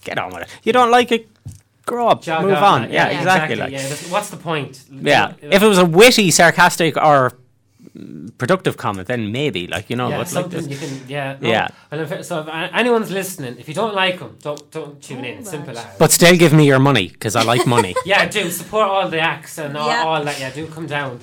[0.05, 0.49] get on with it.
[0.63, 1.29] You don't like it,
[1.87, 2.63] grow up, jog move on.
[2.63, 2.83] on.
[2.83, 3.57] Like, Yeah, exactly.
[3.57, 4.85] Like, yeah, what's the point?
[4.91, 5.35] yeah.
[5.43, 7.33] If it was a witty, sarcastic, or
[8.39, 10.69] productive comment, then maybe like you know, yeah, but like this.
[10.69, 11.49] you can, yeah, no.
[11.49, 11.69] Yeah.
[11.91, 15.39] Well, if, so if anyone's listening, if you don't like them, don't don't tune in.
[15.39, 15.85] It's simple as.
[15.99, 17.95] But still, give me your money because I like money.
[18.07, 20.05] Yeah, do support all the acts and all, Yeah.
[20.05, 20.39] all that.
[20.41, 21.21] Yeah, do come down,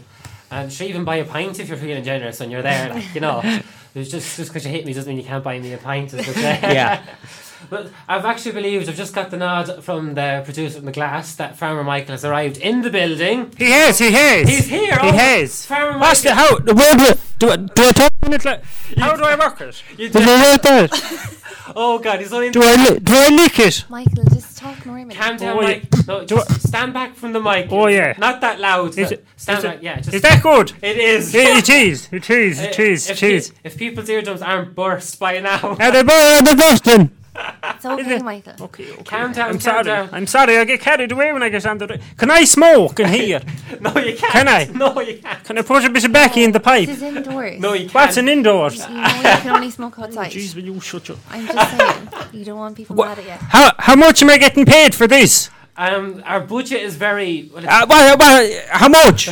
[0.51, 2.93] and sure even buy a pint if you're feeling generous and you're there.
[2.93, 3.41] Like you know,
[3.93, 6.13] there's just just because you hate me doesn't mean you can't buy me a pint.
[6.13, 6.59] As they say.
[6.61, 7.03] Yeah.
[7.69, 11.35] But I've actually believed I've just got the nod from the producer in the glass
[11.35, 13.51] that Farmer Michael has arrived in the building.
[13.57, 14.47] He has, he has.
[14.47, 14.97] He's here.
[14.99, 15.65] He oh, has.
[15.65, 16.47] Farmer What's the, Michael.
[16.47, 18.63] how, the word, do, I- do I talk in it like,
[18.97, 19.83] how do I work it?
[19.97, 21.33] You Do did- I write that?
[21.75, 22.49] oh God, he's only.
[22.51, 23.85] Do I, li- do I lick it?
[23.89, 25.15] Michael, just talk normally.
[25.15, 25.67] Calm down, Oh, yeah.
[25.67, 26.07] Mike.
[26.07, 27.67] No, Do just stand back from the mic.
[27.71, 28.13] Oh, yeah.
[28.17, 28.97] Not that loud.
[28.97, 29.83] Is it- stand is it- back.
[29.83, 30.13] Yeah, just.
[30.13, 30.73] Is that good?
[30.81, 31.33] It is.
[31.35, 33.49] It, it is, it is, it is, if, uh, it is.
[33.49, 37.11] pe- if people's eardrums aren't burst by now, Are they, are the Boston?
[37.63, 38.53] It's okay, Michael.
[38.61, 39.03] Okay, okay.
[39.03, 39.45] calm down.
[39.49, 39.83] I'm calm sorry.
[39.83, 40.09] down.
[40.11, 40.57] I'm sorry.
[40.57, 41.99] I get carried away when I get on the.
[42.17, 43.41] Can I smoke in here?
[43.79, 44.31] No, you can't.
[44.31, 44.65] Can I?
[44.73, 45.43] No, you can't.
[45.43, 46.87] Can I put a bit of backy in the pipe?
[46.87, 47.59] This is indoors.
[47.59, 47.93] No, you can't.
[47.93, 48.77] What's an indoors?
[48.87, 50.31] You know you can only smoke outside.
[50.31, 51.17] Jeez, will you shut your?
[51.29, 52.09] I'm just saying.
[52.33, 53.31] You don't want people mad at you.
[53.31, 55.49] How how much am I getting paid for this?
[55.75, 57.51] Um, our budget is very.
[57.53, 59.29] Well, it's, Uh, what, what, how much?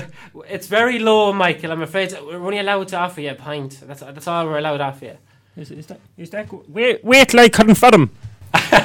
[0.47, 1.71] it's very low, Michael.
[1.71, 3.81] I'm afraid we're only allowed to offer you a pint.
[3.87, 5.17] That's that's all we're allowed to offer you.
[5.57, 6.61] Is, is that is that good?
[6.67, 8.09] Wait wait till I confirm.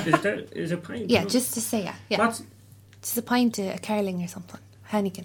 [0.06, 1.10] is that is a pint?
[1.10, 1.94] Yeah, just to say, yeah.
[2.08, 2.18] yeah.
[2.18, 2.42] What's,
[3.02, 4.60] Just a pint of a Carling or something.
[4.92, 5.24] Heineken.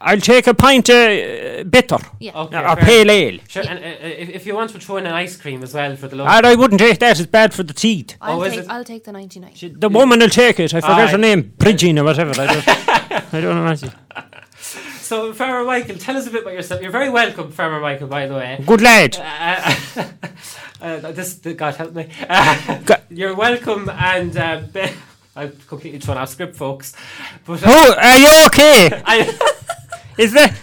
[0.00, 2.32] I'll take a pint of uh, bitter Yeah.
[2.42, 2.56] Okay.
[2.58, 2.84] or fair.
[2.84, 3.38] pale ale.
[3.48, 5.96] Sure, and uh, if, if you want to throw in an ice cream as well
[5.96, 6.24] for the low.
[6.26, 7.18] And I wouldn't take that.
[7.20, 8.16] It's bad for the teeth.
[8.20, 8.70] I'll, Oh, is take, it?
[8.70, 9.52] I'll take the 99.
[9.78, 10.72] The woman will take it.
[10.74, 11.12] I forget Aye.
[11.12, 11.52] her name.
[11.58, 12.30] Bridging or whatever.
[12.40, 12.68] I don't,
[13.34, 13.90] I don't know.
[15.06, 16.82] So, Farmer Michael, tell us a bit about yourself.
[16.82, 18.60] You're very welcome, Farmer Michael, by the way.
[18.66, 19.16] Good lad.
[19.16, 20.02] Uh,
[20.80, 22.08] uh, this, God help me.
[22.28, 24.62] Uh, Go- you're welcome, and uh,
[25.36, 26.92] I've completely thrown off script, folks.
[27.44, 29.00] But uh, Oh, are you okay?
[29.06, 29.38] I,
[30.18, 30.56] Is that?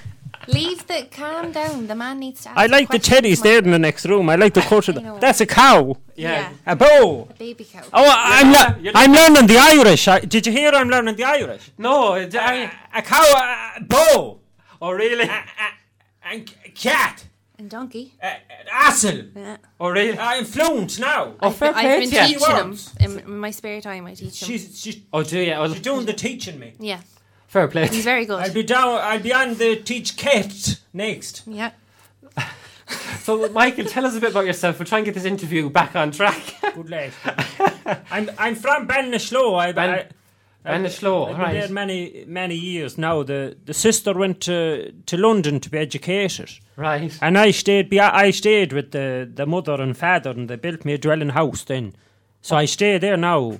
[0.47, 1.07] Leave the.
[1.11, 1.87] Calm down.
[1.87, 4.29] The man needs to ask I like the questions, teddies there in the next room.
[4.29, 4.93] I like the culture.
[4.97, 5.19] I.
[5.19, 5.95] That's a cow.
[6.15, 6.51] yeah.
[6.65, 7.27] A bow.
[7.29, 7.81] A baby cow.
[7.93, 10.07] Oh, I'm, le- you're I'm learning the Irish.
[10.07, 11.71] I, did you hear I'm learning the Irish?
[11.77, 13.23] No, it- I, A cow,
[13.77, 14.39] a bow,
[14.81, 15.29] oh really?
[16.25, 17.25] and cat,
[17.57, 18.13] And donkey.
[18.21, 18.37] an
[18.71, 19.29] assel.
[19.35, 19.57] Yeah.
[19.79, 20.17] Oh really?
[20.17, 21.33] I'm fluent now.
[21.41, 22.39] Oh, I've, fair been- play I've been to you.
[22.39, 22.67] teaching him.
[22.69, 22.95] Words.
[22.99, 24.47] In, in my spare time, I teach him.
[24.47, 25.53] She's, she's, Oh, do you?
[25.53, 26.73] Oh, she's doing the teaching me.
[26.79, 27.01] yeah.
[27.53, 27.87] Fair play.
[27.87, 28.39] He's very good.
[28.41, 28.99] I'll be down.
[29.01, 31.43] I'll be on the teach Kate next.
[31.47, 31.71] yeah.
[33.21, 34.77] So, Michael, tell us a bit about yourself.
[34.77, 36.41] We'll try and get this interview back on track.
[36.75, 37.13] Good lad.
[38.11, 39.57] I'm I'm from Ballinasloe.
[39.57, 39.89] I, Ban-
[40.65, 41.53] I, Ballinasloe, I've been right.
[41.53, 43.23] there many many years now.
[43.23, 47.17] The the sister went to to London to be educated, Right.
[47.21, 47.89] and I stayed.
[47.89, 51.29] Be, I stayed with the the mother and father, and they built me a dwelling
[51.29, 51.93] house then.
[52.41, 53.59] So I stay there now,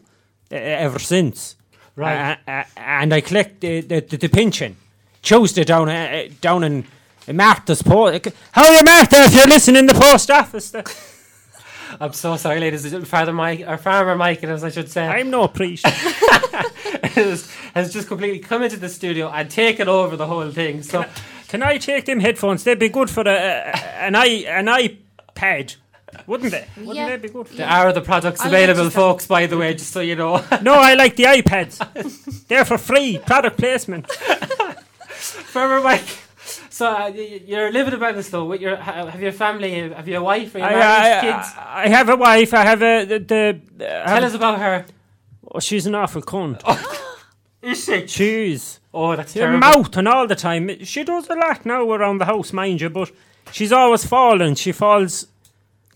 [0.51, 1.56] ever since.
[1.95, 2.38] Right.
[2.47, 4.75] Uh, uh, and I clicked the the, the, the pension.
[5.21, 6.86] Tuesday down uh, uh, down in.
[7.32, 8.27] Martha's post.
[8.51, 9.15] How are you, Martha?
[9.23, 10.84] If you're listening in the post office, the-
[12.01, 13.08] I'm so sorry, ladies and.
[13.08, 15.86] Father Mike, or Farmer Michael, as I should say, I'm no priest.
[15.88, 20.84] has, has just completely come into the studio and taken over the whole thing.
[20.84, 21.06] So,
[21.47, 22.63] Can I take them headphones?
[22.63, 25.75] They'd be good for a, a, an i an iPad,
[26.28, 26.65] wouldn't they?
[26.78, 27.10] Wouldn't Yeah.
[27.10, 27.47] they be good?
[27.47, 28.99] there are the products I'll available, register.
[28.99, 30.43] folks, by the way, just so you know.
[30.62, 32.45] No, I like the iPads.
[32.47, 34.12] They're for free product placement.
[35.54, 36.04] Farmer Mike.
[36.69, 38.45] So uh, y- you're living about this though.
[38.45, 39.89] With your ha- have your family?
[39.89, 40.56] Have your wife?
[40.56, 41.13] Are you I, married?
[41.17, 41.47] I, kids?
[41.58, 42.54] I, I have a wife.
[42.54, 43.19] I have a the.
[43.19, 43.62] the
[44.10, 44.86] I Tell us about her.
[45.52, 46.62] Oh, she's an awful cunt.
[47.62, 47.91] Is she?
[48.04, 48.80] Jeez.
[48.93, 49.60] Oh, that's Your terrible.
[49.60, 50.84] mouth and all the time.
[50.84, 53.12] She does a lot now around the house, mind you, but
[53.52, 54.56] she's always falling.
[54.56, 55.28] She falls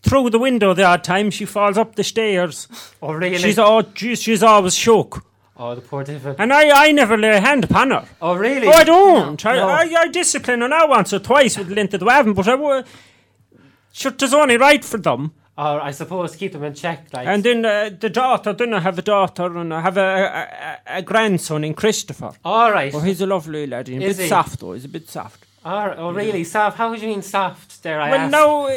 [0.01, 1.29] through the window the odd time.
[1.31, 2.67] She falls up the stairs.
[3.01, 3.37] Oh, really?
[3.37, 5.23] She's all, geez, she's always shook.
[5.55, 6.35] oh, the poor devil.
[6.39, 8.07] And I, I never lay a hand upon her.
[8.21, 8.67] Oh, really?
[8.67, 9.45] Oh, I don't.
[9.45, 9.67] I, No.
[9.69, 12.55] I, I discipline her now once or twice with Lint of the Waven, but I
[12.55, 12.85] would.
[13.91, 15.33] Sure, it's only right for them.
[15.59, 17.07] Oh, I suppose keep them in check.
[17.11, 17.27] Like.
[17.27, 20.97] And then uh, the daughter, then I have a daughter and I have a, a,
[20.97, 22.31] a, grandson in Christopher.
[22.45, 22.93] all right.
[22.93, 23.87] Oh, he's a lovely lad.
[23.87, 24.29] He's a Is bit he?
[24.29, 24.73] soft though.
[24.73, 25.45] He's a bit soft.
[25.65, 25.97] All right.
[25.97, 26.43] Oh, really?
[26.43, 26.77] Soft?
[26.77, 27.81] How would you mean soft?
[27.81, 28.31] There, I well, ask.
[28.31, 28.71] no, uh,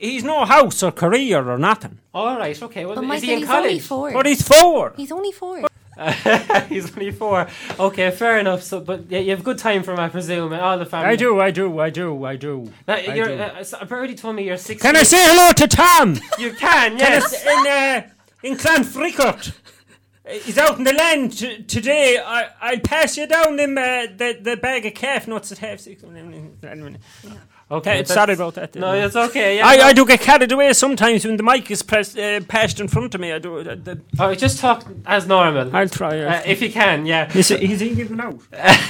[0.00, 1.98] he's no house or career or nothing.
[2.14, 2.60] All right.
[2.62, 2.84] Okay.
[2.86, 3.82] Well, But is Michael, he in he's only college?
[3.86, 4.12] four.
[4.12, 4.92] But he's four.
[4.96, 5.62] He's only four.
[6.68, 7.46] he's only four.
[7.78, 8.62] Okay, fair enough.
[8.62, 11.08] So, but yeah, you have good time for him, I presume, and all the family.
[11.12, 12.72] I do, I do, I do, I do.
[12.88, 13.42] Now, I you're, do.
[13.42, 14.80] uh, so Birdie told me you're six.
[14.80, 16.14] Can I say hello to Tom?
[16.38, 17.44] You can, Can I yes.
[17.44, 18.10] in uh,
[18.42, 19.52] in Clonfricott.
[20.44, 22.18] He's out in the land t- today.
[22.24, 25.80] I I'll pass you down them uh, the the bag of calf nuts at half
[25.80, 26.02] six.
[27.72, 28.74] Okay, sorry that's- about that.
[28.74, 29.58] No, it's okay.
[29.58, 29.66] Yeah.
[29.68, 29.82] I, no.
[29.84, 33.14] I do get carried away sometimes when the mic is pressed, uh, passed in front
[33.14, 33.32] of me.
[33.32, 33.58] I do.
[33.58, 35.74] Uh, the, Oh, just talk as normal.
[35.76, 36.18] I'll try.
[36.18, 37.30] uh, if you can, yeah.
[37.32, 38.40] is, he, is he giving out?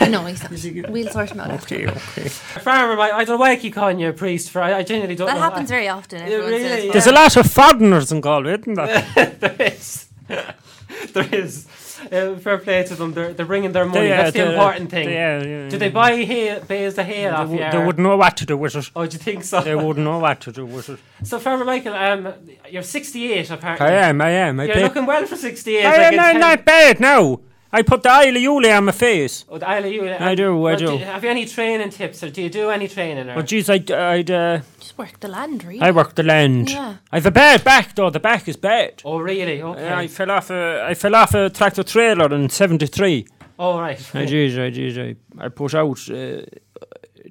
[0.09, 0.91] no, he's not.
[0.91, 1.75] We'll sort him out after.
[1.75, 2.29] Okay, okay.
[2.31, 4.51] Farmer, I, I don't know why I keep calling you a priest.
[4.51, 5.41] For I, I genuinely don't That know.
[5.43, 6.23] happens very often.
[6.23, 6.63] Everyone really?
[6.69, 6.93] says, Yeah.
[6.93, 9.03] There's a lot of foreigners in Galway, isn't there?
[9.41, 10.07] there is.
[11.13, 11.67] there is.
[12.13, 13.13] Uh, fair play to them.
[13.13, 14.01] They're, they're bringing their money.
[14.09, 15.09] They, uh, That's the important thing.
[15.09, 17.59] uh, yeah, Do they buy hay, bales of hay off you?
[17.59, 18.91] they wouldn't know what to do with it.
[18.97, 19.61] Oh, do you think so?
[19.61, 20.99] They wouldn't know what to do with it.
[21.25, 22.33] So, Farmer Michael, um,
[22.71, 23.87] you're 68 apparently.
[23.87, 24.61] I am, I am.
[24.61, 25.85] I You're pay- looking well for 68.
[25.85, 27.41] I like am not, 10 not bad now.
[27.73, 29.45] I put the Isle of Yule on my face.
[29.49, 30.17] Oh, the Isle of Yule.
[30.19, 30.97] I do, I Well, do.
[30.99, 33.29] Have you any training tips, or do you do any training?
[33.31, 33.37] Or?
[33.37, 34.61] But geez, I'd, I'd uh,
[35.03, 35.81] work the land, really.
[35.89, 36.71] I work the land.
[36.71, 36.97] Yeah.
[37.15, 38.11] I've a bad back though.
[38.11, 38.93] The back is bad.
[39.05, 39.63] oh, really?
[39.63, 39.93] Okay.
[40.03, 43.27] I fell off a, I fell off a tractor trailer in '73.
[43.59, 44.01] oh, right.
[44.15, 44.99] I did, I did.
[45.07, 46.43] I, I put out uh,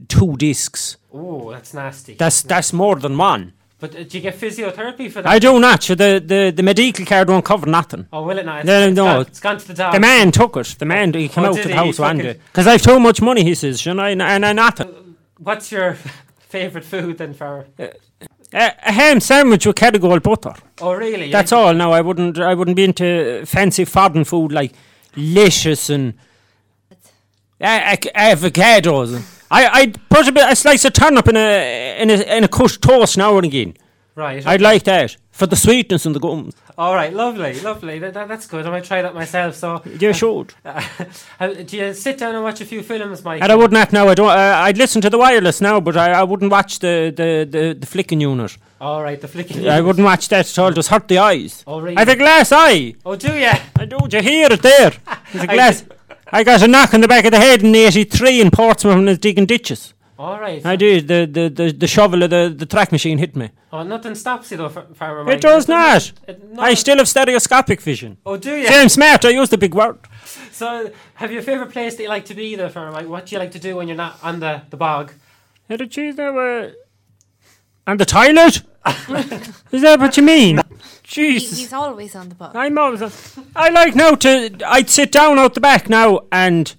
[0.08, 0.98] two discs.
[1.14, 2.14] Oh, that's nasty.
[2.16, 3.54] That's that's more than one.
[3.82, 5.30] but uh, do you get physiotherapy for that?
[5.36, 5.84] I do not.
[5.84, 8.04] so The the the medical card won't cover nothing.
[8.14, 8.60] oh, will it not?
[8.60, 9.04] It's, No, it's no.
[9.06, 9.94] Gone, it's gone to the dog.
[9.94, 10.76] The man took it.
[10.80, 11.80] The man he came Oh, out did to the he?
[11.86, 13.44] house one day because I've too much money.
[13.44, 15.16] He says, and I and I nothing.
[15.38, 15.96] What's your
[16.50, 17.68] favourite food then, Farmer?
[17.80, 17.92] A,
[18.54, 20.54] a ham sandwich with Kerrygold butter.
[20.82, 21.32] Oh, really?
[21.32, 21.74] That's all.
[21.74, 22.40] Now I wouldn't.
[22.40, 24.74] I wouldn't be into fancy foreign food like
[25.16, 26.14] licious and
[27.62, 29.16] uh, avocados.
[29.16, 32.44] and- I I'd put a bit a slice of turnip in a in a in
[32.44, 33.74] a crushed toast now and again.
[34.20, 34.46] Right.
[34.46, 36.54] I'd like that for the sweetness and the gums.
[36.78, 37.14] All right.
[37.14, 37.58] Lovely.
[37.62, 38.00] Lovely.
[38.00, 38.66] That, that, that's good.
[38.66, 39.56] I might try that myself.
[39.56, 40.54] So, You should.
[40.66, 40.84] uh,
[41.66, 43.42] do you sit down and watch a few films, Mike?
[43.42, 44.10] And I wouldn't have now.
[44.10, 44.28] I don't.
[44.30, 44.34] Uh,
[44.66, 47.86] I'd listen to the wireless now, but I, I wouldn't watch the the the, the
[47.88, 48.58] flicking unit.
[48.82, 49.22] All right.
[49.22, 49.70] The flicking.
[49.70, 50.72] I wouldn't watch that at all.
[50.72, 51.64] Just hurt the eyes.
[51.66, 51.96] Oh, really?
[51.96, 52.96] I have a glass eye.
[53.06, 53.52] Oh, do you?
[53.78, 53.98] I do.
[54.12, 54.92] You hear it there?
[55.32, 55.86] There's a I glass.
[56.32, 59.08] I got a knock on the back of the head in '83 in Portsmouth when
[59.08, 59.94] I was digging ditches.
[60.20, 60.64] All right.
[60.66, 61.08] I did.
[61.08, 63.52] The the, the, the shovel of the, the track machine hit me.
[63.72, 65.36] Oh, nothing stops you though, Far- Farmer Mike.
[65.36, 66.12] It does not.
[66.28, 68.18] It- no- I still have stereoscopic vision.
[68.26, 68.68] Oh, do you?
[68.68, 69.24] Same smart.
[69.24, 69.98] I use the big word.
[70.52, 73.08] So, have you a favourite place that you like to be, though, Farmer Mike?
[73.08, 75.14] What do you like to do when you're not on the, the bog?
[75.70, 76.38] How did you know?
[76.38, 76.72] Uh,
[77.88, 78.62] and the toilet?
[79.72, 80.58] Is that what you mean?
[80.58, 80.64] He-
[81.04, 81.60] Jesus.
[81.60, 82.56] he's always on the bog.
[82.58, 83.02] I'm always.
[83.02, 83.12] A,
[83.56, 84.52] I like now to.
[84.68, 86.76] I'd sit down out the back now and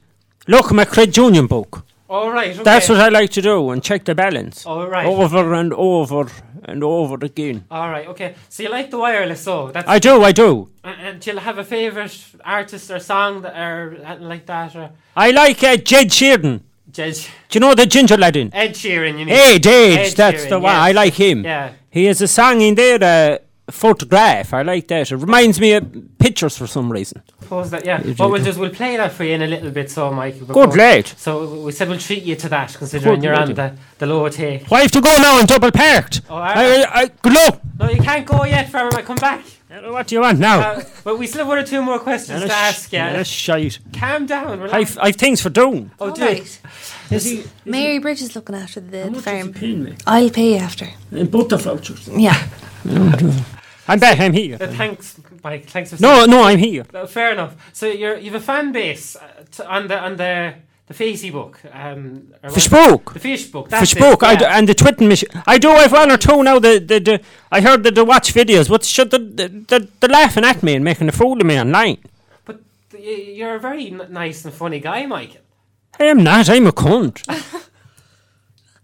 [0.46, 1.86] look at my credit union book.
[2.10, 2.50] All right.
[2.50, 2.64] Okay.
[2.64, 4.66] That's what I like to do and check the balance.
[4.66, 5.06] All right.
[5.06, 6.26] Over and over
[6.64, 7.64] and over again.
[7.70, 8.08] All right.
[8.08, 8.34] Okay.
[8.48, 9.88] So you like the wireless, so that's.
[9.88, 10.68] I do, I do.
[10.82, 14.90] and, and do you have a favourite artist or song that or like that or?
[15.16, 16.62] I like uh, Jed Sheeran.
[16.90, 17.14] Jed,
[17.48, 18.52] Do you know the ginger lad in?
[18.52, 19.28] Ed Sheeran, you mean?
[19.30, 20.72] Ed that's Sheeran, the one.
[20.72, 20.88] yes.
[20.88, 21.44] I like him.
[21.44, 21.72] Yeah.
[21.90, 23.38] He has a song in there, uh,
[23.70, 24.52] Photograph.
[24.54, 25.10] I like that.
[25.12, 25.84] It reminds me of
[26.18, 27.22] pictures for some reason.
[27.42, 27.84] Suppose that.
[27.84, 28.00] Yeah.
[28.00, 28.44] If What you we'll do.
[28.44, 30.46] do is we'll play that for you in a little bit, so Mike.
[30.46, 31.06] Good lad.
[31.08, 34.28] So we said we'll treat you to that, considering Good you're on the the low
[34.28, 34.66] take.
[34.70, 36.22] Why have to go now and double parked?
[36.30, 36.84] Oh, I, are you?
[36.84, 37.60] I, I, good luck.
[37.78, 38.90] No, you can't go yet, Farmer.
[38.92, 39.06] Mike.
[39.06, 39.42] Come back.
[39.70, 40.60] What do you want now?
[40.60, 42.98] Uh, but we still have one or two more questions to ask you.
[42.98, 43.78] That's shite.
[43.92, 44.58] Calm down.
[44.58, 44.96] Relax.
[44.96, 45.92] I've, I've things for doing.
[46.00, 46.60] oh, All do right.
[47.10, 49.52] Is he, Mary Bridge is looking after the farm.
[49.52, 49.96] paying me?
[50.08, 50.88] I'll pay you after.
[51.12, 52.08] In butter vouchers.
[52.08, 52.36] Yeah.
[53.90, 54.56] I'm back, I'm here.
[54.60, 55.66] Uh, thanks, Mike.
[55.66, 56.84] Thanks for No, no, I'm here.
[56.94, 57.56] Uh, fair enough.
[57.72, 60.54] So you're you've a fan base uh, t- on the on the
[60.90, 61.54] the Facebook.
[61.72, 63.12] Um, Facebook.
[63.12, 63.68] The Fishbook.
[63.68, 65.28] That's Fishbook, it, I do, and the Twitten mission.
[65.46, 66.58] I do have one or two now.
[66.58, 67.20] The, the, the
[67.52, 70.74] I heard that they watch videos, but should the, the, the, they're laughing at me
[70.74, 71.98] and making a fool of me online.
[72.44, 72.60] But
[72.98, 75.40] you're a very n- nice and funny guy, Mike.
[76.00, 76.48] I am not.
[76.48, 77.22] I'm a cunt.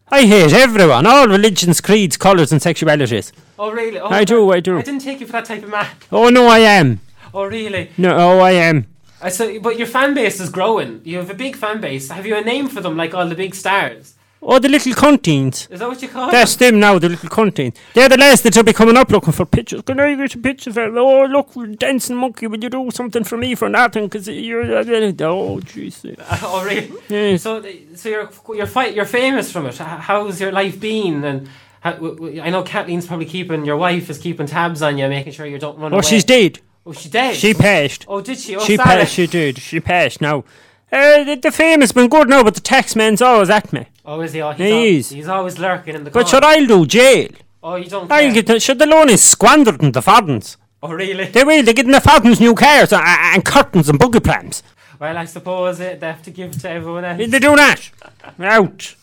[0.09, 3.33] I hate everyone, all religions, creeds, colours, and sexualities.
[3.59, 3.99] Oh really?
[3.99, 4.79] Oh, I do, I do.
[4.79, 5.88] I didn't take you for that type of man.
[6.12, 7.01] Oh no, I am.
[7.35, 7.90] Oh, really?
[7.99, 8.87] No, oh, I am.
[9.21, 11.01] I so, but your fan base is growing.
[11.05, 12.09] You have a big fan base.
[12.11, 14.14] Have you a name for them, like all the big stars?
[14.48, 15.68] Oh, the little cuntings.
[15.72, 17.74] Is that what you call That's them now, the little cuntings.
[17.94, 19.82] They're the lads that will be coming up looking for pictures.
[19.82, 20.72] Can I get a picture?
[20.72, 24.04] For, oh, look, dancing monkey, will you do something for me for nothing?
[24.04, 24.62] Because you're.
[24.62, 26.02] Uh, uh, uh, oh, jeez.
[26.02, 26.14] them?
[26.44, 26.92] oh, really?
[27.09, 27.37] Yeah.
[27.38, 27.61] So,
[27.96, 29.78] so you're you're fi- you're famous from it.
[29.78, 31.24] How's your life been?
[31.24, 31.48] And
[31.80, 31.94] how,
[32.40, 35.59] I know Kathleen's probably keeping your wife is keeping tabs on you, making sure you
[35.59, 35.96] don't run away.
[35.96, 36.09] Oh, away.
[36.09, 36.61] she's dead.
[36.87, 37.35] Oh, she dead.
[37.35, 38.04] She passed.
[38.06, 38.54] Oh, did she?
[38.54, 38.87] Oh, she sorry.
[38.87, 39.59] passed, she did.
[39.59, 40.44] She passed now.
[40.92, 43.87] Uh, the, the fame has been good now, but the tax man's always at me.
[44.05, 44.40] Oh, is he?
[44.40, 45.09] Oh, he's, He al- is.
[45.11, 46.29] he's always lurking in the But corner.
[46.29, 47.29] should I'll do jail?
[47.62, 48.11] Oh, you don't.
[48.11, 48.33] I'll care.
[48.33, 50.57] get the, should the loan is squandered in the Fardens.
[50.83, 51.25] Oh, really?
[51.27, 54.62] They will, they're getting the Fardens new cars and, and curtains and buggy plans.
[55.01, 57.18] Well, I suppose it, they have to give to everyone else.
[57.18, 57.90] They do that.
[58.38, 58.94] Out.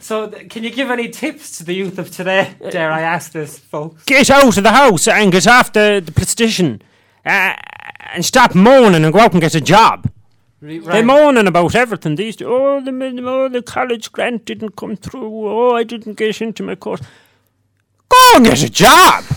[0.00, 2.54] So, th- can you give any tips to the youth of today?
[2.70, 4.04] Dare I ask this, folks?
[4.04, 6.80] Get out of the house and get off the, the PlayStation.
[7.24, 7.54] Uh,
[8.12, 10.08] and stop moaning and go out and get a job.
[10.64, 12.48] Re- They're moaning about everything these days.
[12.48, 12.90] Oh, the,
[13.26, 15.46] oh, the college grant didn't come through.
[15.46, 17.02] Oh, I didn't get into my course.
[18.08, 19.24] Go and get a job.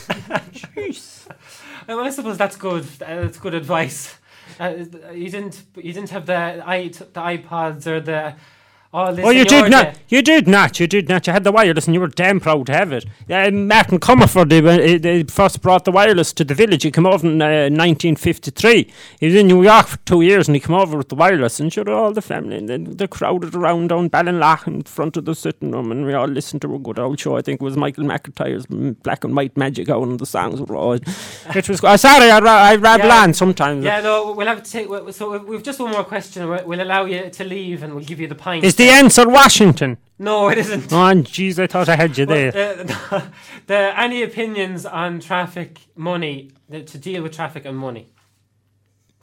[1.88, 2.84] Well, I suppose that's good.
[3.02, 4.18] Uh, that's good advice.
[4.60, 4.74] Uh,
[5.13, 5.63] you didn't.
[5.76, 8.36] You didn't have the i the iPods or the
[9.13, 9.25] this.
[9.25, 9.97] Oh, you did not.
[10.10, 10.79] You did not.
[10.79, 11.25] You did not.
[11.27, 13.05] You had the wireless, and you were damn proud to have it.
[13.29, 16.83] Uh, Martin Comerford, they, uh, they first brought the wireless to the village.
[16.83, 18.91] He came over in uh, 1953.
[19.19, 21.60] He was in New York for two years, and he came over with the wireless.
[21.60, 25.25] And showed all the family, and then they crowded around down Ballinlough in front of
[25.25, 27.38] the sitting room, and we all listened to a good old show.
[27.38, 28.65] I think it was Michael McIntyre's
[29.03, 30.93] Black and White Magic out, and the songs were all.
[30.93, 31.83] It was.
[31.83, 33.23] Oh, sorry, I, ra- I rabble Yeah.
[33.23, 33.83] on sometimes.
[33.86, 34.88] Yeah, no, we'll have to take.
[35.13, 36.47] So we've just one more question.
[36.49, 38.63] We'll we'll allow you to leave, and we'll give you the pint.
[38.63, 39.97] Is the answer Washington?
[40.19, 40.91] No, it isn't.
[40.91, 42.50] Oh, jeez, I thought I had you there.
[42.50, 43.21] uh,
[43.67, 48.10] the, any opinions on traffic money the, to deal with traffic and money?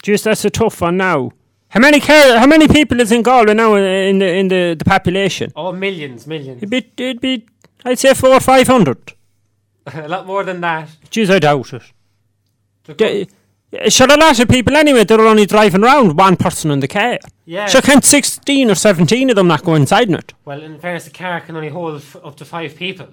[0.02, 1.32] Just that's a tough one now.
[1.68, 4.84] How many car- How many people is in Galway now in the in the, the
[4.84, 5.50] population?
[5.56, 6.58] Oh, millions, millions.
[6.58, 7.46] It'd be, it'd be
[7.84, 9.14] I'd say four or five hundred.
[9.86, 10.88] a lot more than that.
[11.10, 13.28] Jeez, I doubt it.
[13.88, 15.04] Sure, a lot of people anyway.
[15.04, 17.18] They're only driving around one person in the car.
[17.46, 17.66] Yeah.
[17.66, 20.32] Sure, can't sixteen or seventeen of them not go inside in it?
[20.44, 23.08] Well, in fairness, the car can only hold f- up to five people.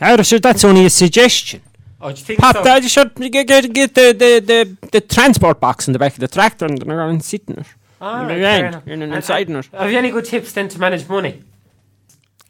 [0.00, 1.62] How sure, that's only a suggestion.
[2.00, 2.62] Oh, do you think Pop so?
[2.62, 2.82] that.
[2.82, 4.40] You should get get, get the, the,
[4.80, 7.58] the, the transport box in the back of the tractor and they're going sit in
[7.58, 7.66] it.
[8.00, 8.86] All right, fair enough.
[8.86, 9.66] in And- inside in it.
[9.72, 11.42] Have you any good tips then to manage money?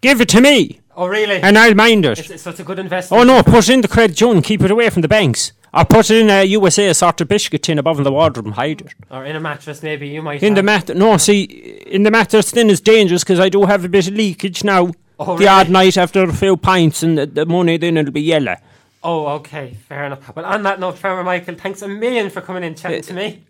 [0.00, 1.40] Give it to me, Oh, really?
[1.42, 2.18] and I'll mind it.
[2.30, 3.20] It's, so it's a good investment.
[3.20, 5.52] Oh no, put it in the credit union, keep it away from the banks.
[5.72, 8.54] Or put it in uh, a USA assorted biscuit tin above in the wardrobe and
[8.54, 8.94] hide it.
[9.10, 10.42] Or in a mattress, maybe you might.
[10.42, 10.88] In the have.
[10.88, 14.08] mat, no, see, in the mattress tin is dangerous because I do have a bit
[14.08, 14.92] of leakage now.
[15.20, 15.46] Oh, the really?
[15.48, 18.56] odd night after a few pints and the, the money then it'll be yellow.
[19.02, 20.34] Oh, okay, fair enough.
[20.34, 23.42] Well, on that note, Farmer Michael, thanks a million for coming in chatting to me.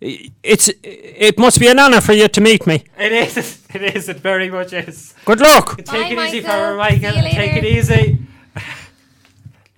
[0.00, 2.84] It's, it must be an honour for you to meet me.
[2.98, 5.14] It is, it is, it very much is.
[5.24, 5.78] Good luck.
[5.78, 6.42] Take Bye, it easy, Michael.
[6.42, 7.12] Farmer Michael.
[7.12, 8.18] See you Take it easy.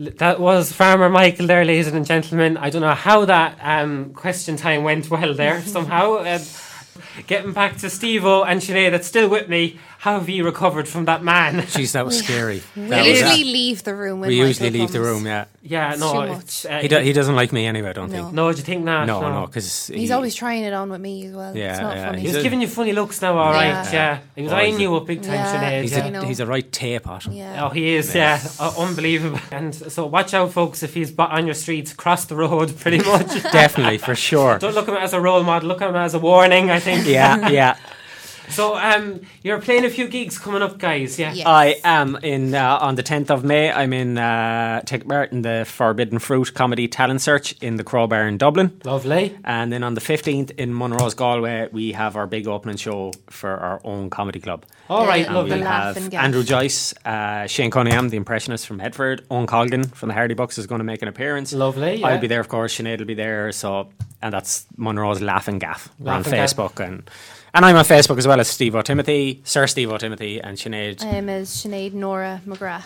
[0.00, 2.56] That was Farmer Michael there, ladies and gentlemen.
[2.56, 6.18] I don't know how that um, question time went well there somehow.
[6.18, 6.40] Um,
[7.26, 9.80] getting back to Steve O and Sinead that's still with me.
[10.00, 11.54] How have you recovered from that man?
[11.74, 12.62] Jeez, that was scary.
[12.76, 15.46] We That was- usually leave the room when we usually Michael leave the room, yeah.
[15.60, 16.12] yeah, It's no.
[16.26, 18.22] too It's, uh, He, do, he doesn't like me anyway, I don't No.
[18.22, 18.32] think.
[18.32, 19.06] no, do you think not?
[19.08, 21.56] No, no, because He's always trying it on with me as well.
[21.56, 22.20] Yeah, it's not yeah, funny.
[22.20, 23.66] He's He's giving you funny looks now, all right.
[23.66, 23.92] Yeah.
[23.92, 25.52] Yeah, he was eyeing you up big time, Yeah.
[25.62, 25.82] Sinead.
[25.82, 26.06] he's, yeah.
[26.06, 27.32] A, he's a right tape at him.
[27.32, 27.64] Yeah.
[27.66, 29.40] Oh, he is, yeah, Uh, unbelievable.
[29.50, 33.42] And so, watch out, folks, if he's on your streets, cross the road, pretty much.
[33.42, 34.58] Definitely, for sure.
[34.60, 35.66] Don't look at him as a role model.
[35.68, 36.70] Look at him as a warning.
[36.70, 37.04] I think.
[37.04, 37.76] yeah, yeah.
[38.50, 41.18] So, um, you're playing a few gigs coming up, guys.
[41.18, 41.32] Yeah.
[41.32, 41.48] Yeah.
[41.48, 43.70] I am in uh, on the 10th of May.
[43.70, 48.26] I'm in uh, take part in the Forbidden Fruit comedy talent search in the Crowbar
[48.26, 48.80] in Dublin.
[48.84, 49.36] Lovely.
[49.44, 53.50] And then on the 15th in Monroe's Galway, we have our big opening show for
[53.50, 54.64] our own comedy club.
[54.88, 55.56] All right, And lovely.
[55.58, 56.24] We'll have Gaff.
[56.24, 60.56] Andrew Joyce, uh, Shane Cunningham, the impressionist from Headford, Owen Colgan from the Hardy Bucks
[60.56, 61.52] is going to make an appearance.
[61.52, 62.06] Lovely, yeah.
[62.06, 62.74] I'll be there, of course.
[62.76, 63.52] Sinead will be there.
[63.52, 63.88] So,
[64.22, 65.90] and that's Monroe's Laughing Gaff.
[65.98, 66.54] We're on Laughing Gaff.
[66.54, 67.08] Facebook and
[67.58, 71.02] and I'm on Facebook as well as Steve O'Timothy, Sir Steve O'Timothy, and Sinead.
[71.02, 72.84] I am as Sinead Nora McGrath.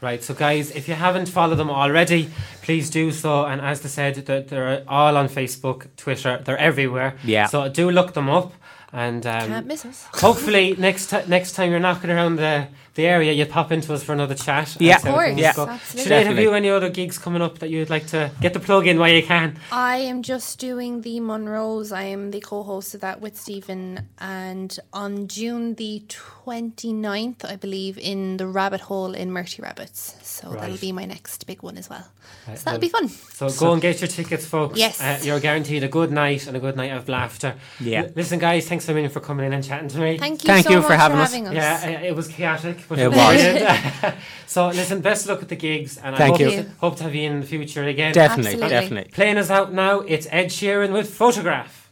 [0.00, 2.30] Right, so guys, if you haven't followed them already,
[2.62, 3.44] please do so.
[3.44, 7.16] And as I said, they're, they're all on Facebook, Twitter, they're everywhere.
[7.24, 7.44] Yeah.
[7.44, 8.54] So do look them up.
[8.90, 10.06] And um, Can't miss us.
[10.14, 14.02] hopefully next ti next time you're knocking around the, the area, you pop into us
[14.02, 14.76] for another chat.
[14.80, 14.96] Yeah.
[14.98, 15.52] see how Of course, things yeah.
[15.54, 15.66] go.
[15.68, 16.10] absolutely.
[16.12, 18.86] Sinead, have you any other gigs coming up that you'd like to get the plug
[18.86, 19.58] in while you can?
[19.70, 21.92] I am just doing the Monroes.
[21.92, 27.98] I am the co-host of that with Stephen, and on June the 29th, I believe,
[27.98, 30.16] in the Rabbit Hole in Murty Rabbitt's.
[30.22, 32.06] So that'll be my next big one as well.
[32.48, 33.08] Right, So that'll well, be fun.
[33.08, 34.78] So, go and get your tickets, folks.
[34.78, 35.00] Yes.
[35.00, 37.54] Uh, you're guaranteed a good night and a good night of laughter.
[37.80, 38.02] Yeah.
[38.04, 40.18] L- listen, guys, thanks so million for coming in and chatting to me.
[40.18, 41.32] Thank you Thank so you much for having us.
[41.32, 41.54] having us.
[41.54, 43.16] Yeah, uh, it was chaotic, but It was.
[43.18, 44.12] was.
[44.46, 46.62] so, listen, best of luck with the gigs, and Thank I hope, you.
[46.62, 48.12] To, hope to have you in the future again.
[48.12, 48.68] Definitely, Absolutely.
[48.68, 49.12] definitely.
[49.12, 51.90] Playing us out now, it's Ed Sheeran with Photograph.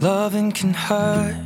[0.00, 1.45] Loving can hurt.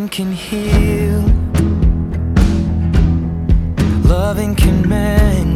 [0.00, 1.20] Loving can heal.
[4.08, 5.49] Loving can mend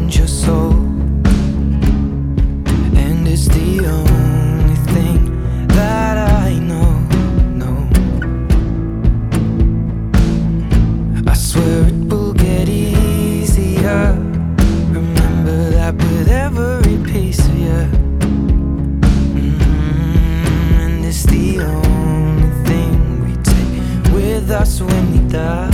[24.64, 25.73] with us when